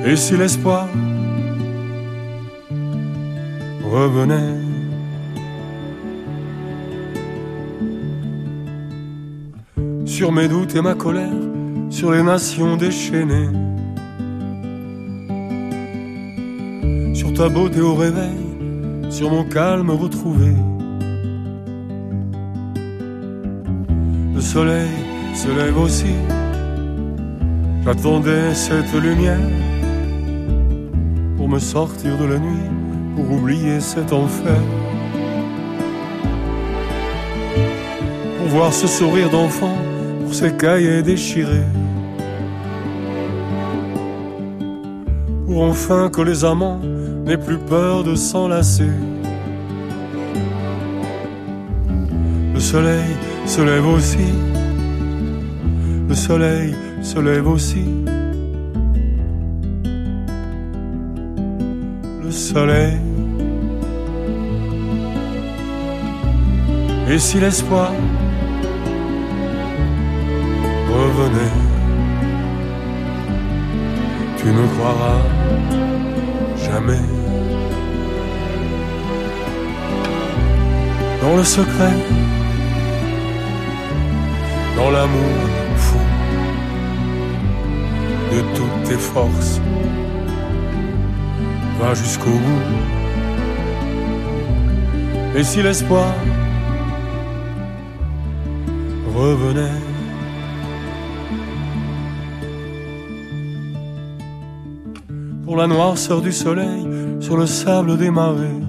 Et 0.06 0.16
si 0.16 0.38
l'espoir 0.38 0.88
revenait, 3.84 4.64
sur 10.26 10.32
mes 10.32 10.47
doutes 10.47 10.76
et 10.76 10.82
ma 10.82 10.95
colère, 10.95 11.39
sur 11.91 12.11
les 12.11 12.23
nations 12.23 12.78
déchaînées, 12.78 13.47
sur 17.13 17.32
ta 17.34 17.47
beauté 17.47 17.80
au 17.80 17.93
réveil, 17.93 18.39
sur 19.11 19.30
mon 19.30 19.43
calme 19.43 19.91
retrouvé. 19.91 20.51
Le 24.34 24.41
soleil 24.41 24.89
se 25.36 25.47
lève 25.47 25.78
aussi, 25.78 26.15
j'attendais 27.84 28.55
cette 28.55 28.95
lumière 28.99 29.51
pour 31.38 31.47
me 31.47 31.59
sortir 31.59 32.17
de 32.17 32.26
la 32.26 32.39
nuit, 32.39 32.69
pour 33.15 33.32
oublier 33.32 33.80
cet 33.80 34.11
enfer. 34.11 34.59
Pour 38.39 38.47
voir 38.47 38.73
ce 38.73 38.88
sourire 38.88 39.30
d'enfant, 39.30 39.78
ces 40.36 40.51
cahiers 40.51 41.01
déchirés. 41.01 41.69
Pour 45.45 45.61
enfin 45.63 46.09
que 46.09 46.21
les 46.21 46.43
amants 46.43 46.81
n'aient 47.25 47.38
plus 47.38 47.57
peur 47.57 48.03
de 48.03 48.15
s'enlacer. 48.15 48.91
Le 52.53 52.59
soleil 52.59 53.11
se 53.45 53.61
lève 53.61 53.88
aussi. 53.88 54.29
Le 56.09 56.15
soleil 56.15 56.75
se 57.01 57.19
lève 57.19 57.47
aussi. 57.47 57.86
Le 62.25 62.31
soleil. 62.31 62.97
Et 67.09 67.19
si 67.19 67.39
l'espoir 67.39 67.91
tu 74.38 74.47
ne 74.47 74.68
croiras 74.76 75.22
jamais. 76.66 77.03
Dans 81.22 81.36
le 81.38 81.43
secret, 81.43 81.95
dans 84.76 84.91
l'amour 84.91 85.38
fou 85.78 85.99
de 88.32 88.39
toutes 88.55 88.84
tes 88.84 88.97
forces, 88.97 89.61
va 91.80 91.93
jusqu'au 91.93 92.38
bout. 92.45 92.66
Et 95.38 95.43
si 95.43 95.61
l'espoir 95.63 96.13
revenait, 99.16 99.84
la 105.56 105.68
noirceur 105.68 106.22
du 106.22 106.32
soleil 106.32 106.88
sur 107.20 107.38
le 107.38 107.45
sable 107.45 107.97
des 107.97 108.12
marées. 108.12 108.62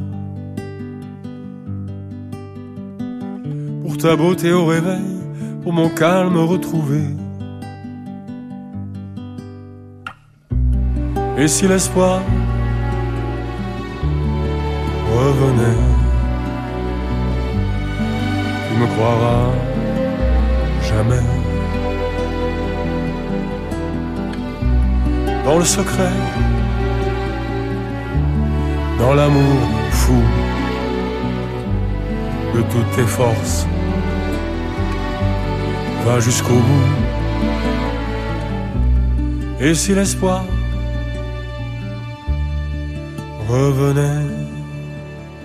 Pour 3.82 3.96
ta 3.96 4.16
beauté 4.16 4.52
au 4.52 4.66
réveil, 4.66 5.16
pour 5.62 5.72
mon 5.72 5.88
calme 5.88 6.36
retrouvé. 6.36 7.02
Et 11.38 11.48
si 11.48 11.68
l'espoir 11.68 12.22
revenait, 15.14 15.82
tu 18.68 18.80
me 18.80 18.86
croiras 18.94 19.50
jamais. 20.82 21.26
Dans 25.44 25.58
le 25.58 25.64
secret, 25.64 26.12
dans 28.98 29.14
l'amour 29.14 29.60
fou 29.90 30.22
de 32.54 32.62
toutes 32.62 32.90
tes 32.96 33.02
forces. 33.06 33.66
Va 36.04 36.20
jusqu'au 36.20 36.54
bout. 36.54 36.90
Et 39.60 39.74
si 39.74 39.94
l'espoir 39.94 40.44
revenait? 43.48 44.26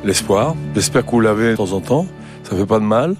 L'espoir, 0.03 0.55
j'espère 0.73 1.05
que 1.05 1.11
vous 1.11 1.21
l'avez 1.21 1.51
de 1.51 1.55
temps 1.55 1.73
en 1.73 1.81
temps, 1.81 2.05
ça 2.43 2.55
fait 2.55 2.65
pas 2.65 2.79
de 2.79 2.85
mal. 2.85 3.15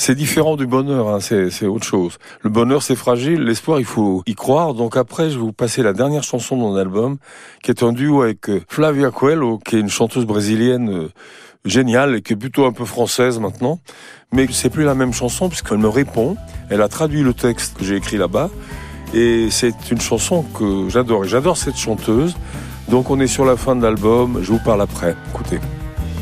C'est 0.00 0.14
différent 0.14 0.54
du 0.54 0.68
bonheur, 0.68 1.08
hein, 1.08 1.18
c'est 1.20 1.66
autre 1.66 1.84
chose. 1.84 2.18
Le 2.42 2.50
bonheur, 2.50 2.84
c'est 2.84 2.94
fragile, 2.94 3.42
l'espoir, 3.42 3.80
il 3.80 3.84
faut 3.84 4.22
y 4.26 4.36
croire. 4.36 4.72
Donc 4.72 4.96
après, 4.96 5.28
je 5.28 5.34
vais 5.34 5.40
vous 5.40 5.52
passer 5.52 5.82
la 5.82 5.92
dernière 5.92 6.22
chanson 6.22 6.56
de 6.56 6.60
mon 6.60 6.76
album, 6.76 7.16
qui 7.64 7.72
est 7.72 7.82
un 7.82 7.92
duo 7.92 8.22
avec 8.22 8.48
euh, 8.48 8.62
Flavia 8.68 9.10
Coelho, 9.10 9.58
qui 9.58 9.74
est 9.74 9.80
une 9.80 9.88
chanteuse 9.88 10.24
brésilienne 10.24 10.88
euh, 10.88 11.08
géniale 11.64 12.14
et 12.14 12.22
qui 12.22 12.34
est 12.34 12.36
plutôt 12.36 12.64
un 12.64 12.70
peu 12.70 12.84
française 12.84 13.40
maintenant. 13.40 13.80
Mais 14.32 14.46
c'est 14.52 14.70
plus 14.70 14.84
la 14.84 14.94
même 14.94 15.12
chanson 15.12 15.48
puisqu'elle 15.48 15.78
me 15.78 15.88
répond. 15.88 16.36
Elle 16.70 16.80
a 16.80 16.88
traduit 16.88 17.24
le 17.24 17.34
texte 17.34 17.76
que 17.76 17.84
j'ai 17.84 17.96
écrit 17.96 18.18
là-bas. 18.18 18.50
Et 19.14 19.48
c'est 19.50 19.74
une 19.90 20.00
chanson 20.00 20.44
que 20.56 20.88
j'adore. 20.88 21.24
Et 21.24 21.28
j'adore 21.28 21.56
cette 21.56 21.76
chanteuse. 21.76 22.36
Donc 22.88 23.10
on 23.10 23.18
est 23.18 23.26
sur 23.26 23.44
la 23.44 23.56
fin 23.56 23.74
de 23.74 23.82
l'album. 23.82 24.38
Je 24.42 24.52
vous 24.52 24.60
parle 24.60 24.80
après. 24.80 25.16
Écoutez. 25.34 25.58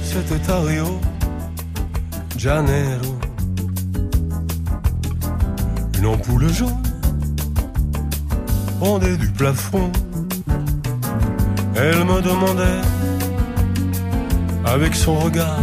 C'était 0.03 0.41
Janeiro. 2.39 3.19
Une 6.07 6.13
ampoule 6.13 6.53
jaune 6.53 6.71
pendait 8.79 9.17
du 9.17 9.29
plafond. 9.29 9.91
Elle 11.75 12.05
me 12.05 12.23
demandait 12.23 12.81
avec 14.65 14.95
son 14.95 15.19
regard 15.19 15.59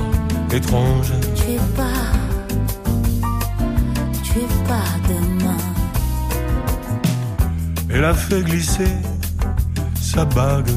étrange. 0.51 1.13
Tu 1.35 1.51
es 1.51 1.59
pas, 1.77 2.11
tu 4.21 4.39
es 4.39 4.67
pas 4.67 4.91
demain. 5.07 5.63
Elle 7.89 8.03
a 8.03 8.13
fait 8.13 8.41
glisser 8.41 8.91
sa 10.01 10.25
bague 10.25 10.71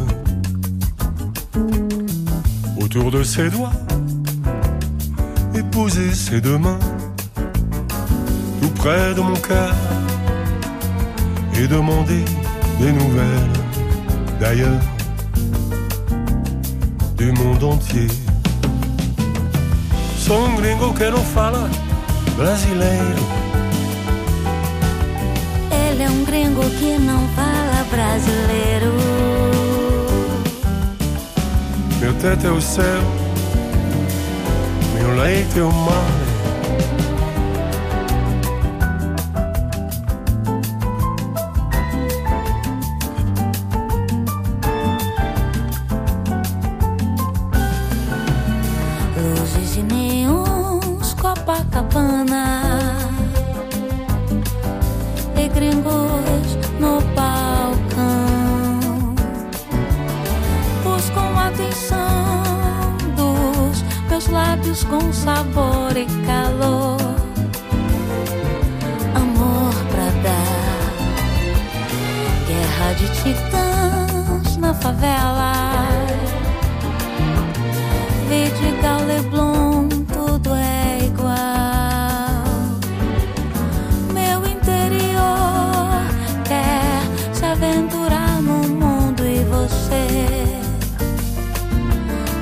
autour 2.80 3.10
de 3.10 3.24
ses 3.24 3.50
doigts 3.50 3.72
et 5.56 5.62
poser 5.64 6.14
ses 6.14 6.40
deux 6.40 6.58
mains 6.58 6.78
près 8.86 9.14
de 9.14 9.20
mon 9.20 9.34
cœur 9.34 9.74
et 11.58 11.66
demander 11.66 12.24
des 12.78 12.92
nouvelles 12.92 13.52
d'ailleurs 14.38 14.84
du 17.16 17.32
monde 17.32 17.64
entier. 17.64 18.06
Sou 20.24 20.38
um 20.46 20.54
gringo 20.60 20.92
que 20.92 21.10
não 21.10 21.24
fala 21.34 21.68
brasileiro. 22.36 23.22
Ele 25.82 26.02
é 26.04 26.08
um 26.08 26.24
gringo 26.24 26.64
que 26.78 26.92
não 27.10 27.22
fala 27.38 27.78
brasileiro. 27.90 28.92
Meu 32.00 32.12
teto 32.22 32.46
é 32.46 32.50
o 32.50 32.60
céu, 32.60 33.02
meu 34.94 35.16
leite 35.16 35.58
é 35.58 35.62
o 35.62 35.72
mar. 35.72 36.15
De 72.94 73.08
titãs 73.08 74.56
na 74.56 74.72
favela. 74.72 75.52
Vidigal, 78.28 79.02
Leblon, 79.04 79.88
tudo 80.14 80.54
é 80.54 81.04
igual. 81.04 81.34
Meu 84.14 84.46
interior 84.46 86.00
quer 86.44 87.02
se 87.34 87.44
aventurar 87.44 88.40
no 88.40 88.66
mundo 88.66 89.22
e 89.26 89.44
você 89.44 90.06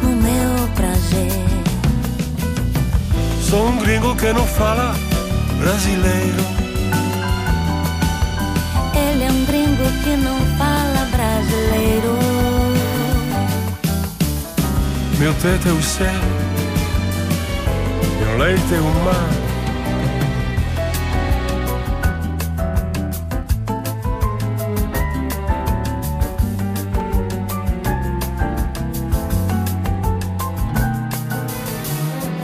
no 0.03 0.11
meu 0.11 0.69
prazer. 0.77 1.33
Sou 3.43 3.67
um 3.67 3.79
gringo 3.79 4.15
que 4.15 4.33
não 4.33 4.47
fala 4.47 4.95
brasileiro. 5.59 6.54
Que 10.05 10.17
não 10.17 10.39
fala 10.59 11.07
brasileiro. 11.11 12.19
Meu 15.19 15.33
teto 15.35 15.69
é 15.69 15.73
o 15.73 15.83
céu, 15.83 16.23
meu 18.21 18.39
leite 18.39 18.75
é 18.75 18.81
o 18.81 19.05
mar. 19.05 19.31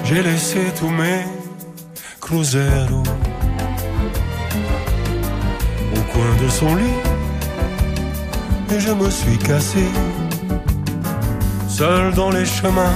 J'ai 0.04 0.22
laissé 0.22 0.72
tous 0.76 0.88
mes 0.88 1.24
cruzeros 2.20 3.06
au 5.94 6.02
coin 6.12 6.34
de 6.42 6.48
son 6.50 6.74
lit 6.74 7.19
et 8.72 8.80
je 8.80 8.92
me 8.92 9.10
suis 9.10 9.38
cassé 9.38 9.84
seul 11.68 12.12
dans 12.14 12.30
les 12.30 12.44
chemins 12.44 12.94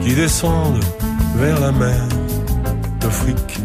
qui 0.00 0.14
descendent 0.14 0.84
vers 1.36 1.58
la 1.60 1.72
mer 1.72 2.02
de 3.00 3.08
fric, 3.08 3.60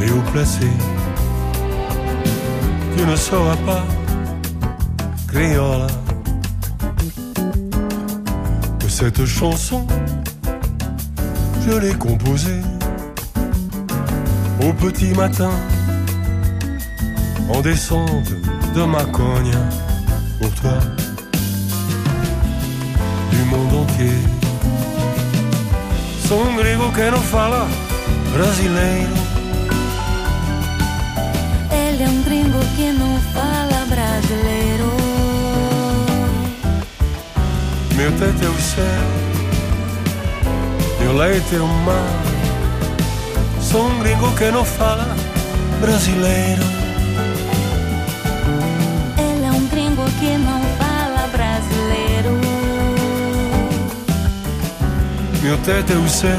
les 0.00 0.10
hauts 0.10 0.30
placés. 0.32 0.76
Tu 2.96 3.04
ne 3.06 3.16
sauras 3.16 3.56
pas, 3.64 3.84
Criolla, 5.28 5.86
que 8.80 8.88
cette 8.88 9.24
chanson, 9.24 9.86
je 11.66 11.76
l'ai 11.78 11.94
composée 11.94 12.62
au 14.62 14.72
petit 14.72 15.14
matin, 15.14 15.52
en 17.48 17.62
descente 17.62 18.34
de 18.74 18.84
ma 18.84 19.04
cogne 19.04 19.56
pour 20.38 20.50
toi 20.60 20.78
du 23.30 23.38
monde 23.44 23.74
entier. 23.74 24.18
Sou 26.26 26.42
um 26.42 26.56
gringo 26.56 26.92
que 26.92 27.10
não 27.10 27.22
fala 27.22 27.66
brasileiro. 28.32 29.14
Ele 31.72 32.02
é 32.02 32.08
um 32.08 32.22
gringo 32.22 32.60
que 32.76 32.92
não 32.92 33.18
fala 33.32 33.86
brasileiro. 33.88 34.92
Meu 37.96 38.12
teto 38.12 38.44
é 38.44 38.48
o 38.48 38.60
céu, 38.60 39.08
meu 41.00 41.16
leite 41.16 41.56
é 41.56 41.60
o 41.60 41.66
mar. 41.66 42.22
Sou 43.60 43.86
um 43.86 43.98
gringo 44.00 44.30
que 44.36 44.50
não 44.50 44.64
fala 44.64 45.16
brasileiro. 45.80 46.77
Meu 55.48 55.56
teto 55.62 55.94
é 55.94 55.96
o 55.96 56.06
céu, 56.06 56.36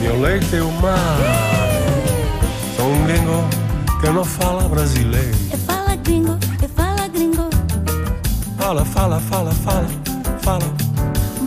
meu 0.00 0.20
leite 0.20 0.54
é 0.54 0.62
o 0.62 0.70
mar. 0.80 1.18
Sou 2.76 2.86
um 2.86 3.04
gringo 3.04 3.48
que 4.00 4.10
não 4.10 4.24
fala 4.24 4.68
brasileiro. 4.68 5.36
E 5.52 5.56
fala 5.56 5.96
gringo, 5.96 6.38
e 6.62 6.68
fala 6.68 7.08
gringo. 7.08 7.50
Fala, 8.56 8.84
fala, 8.84 9.18
fala, 9.18 9.50
fala, 9.50 9.86
fala. 10.40 10.64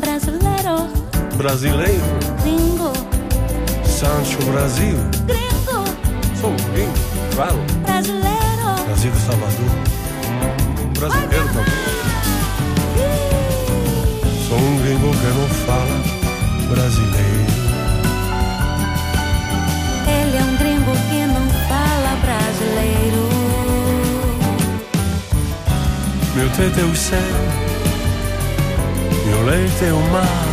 Brasileiro, 0.02 0.90
Brasileiro, 1.38 2.04
gringo, 2.42 2.92
Sancho 3.88 4.44
Brasil. 4.52 4.98
gringo, 5.26 5.86
Sou 6.42 6.50
um 6.52 6.74
gringo, 6.74 6.94
falo. 7.38 7.64
brasileiro. 7.86 8.84
Brasil 8.86 9.14
Salvador. 9.26 9.70
Brasileiro 11.00 11.48
também. 11.48 12.13
Songo 14.54 14.86
em 14.88 14.98
boca 15.00 15.30
não 15.30 15.48
fala 15.66 16.00
brasileiro. 16.70 17.54
Ele 20.06 20.38
é 20.38 20.44
um 20.44 20.58
gringo 20.58 20.92
que 21.10 21.26
não 21.26 21.50
fala 21.68 22.16
brasileiro. 22.22 23.30
Meu 26.36 26.50
teto 26.52 26.80
é 26.80 26.84
o 26.84 26.96
céu, 26.96 27.20
meu 29.26 29.44
leite 29.44 29.86
é 29.86 29.92
o 29.92 30.12
mar. 30.12 30.53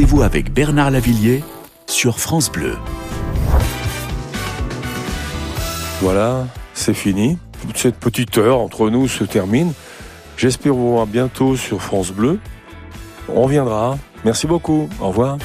Rendez-vous 0.00 0.22
avec 0.22 0.50
Bernard 0.54 0.90
Lavillier 0.92 1.44
sur 1.86 2.20
France 2.20 2.50
Bleu. 2.50 2.78
Voilà, 6.00 6.46
c'est 6.72 6.94
fini. 6.94 7.36
Cette 7.74 7.96
petite 7.96 8.38
heure 8.38 8.60
entre 8.60 8.88
nous 8.88 9.08
se 9.08 9.24
termine. 9.24 9.74
J'espère 10.38 10.72
vous 10.72 10.92
voir 10.92 11.06
bientôt 11.06 11.54
sur 11.54 11.82
France 11.82 12.12
Bleu. 12.12 12.38
On 13.28 13.42
reviendra. 13.42 13.98
Merci 14.24 14.46
beaucoup. 14.46 14.88
Au 15.02 15.08
revoir. 15.08 15.36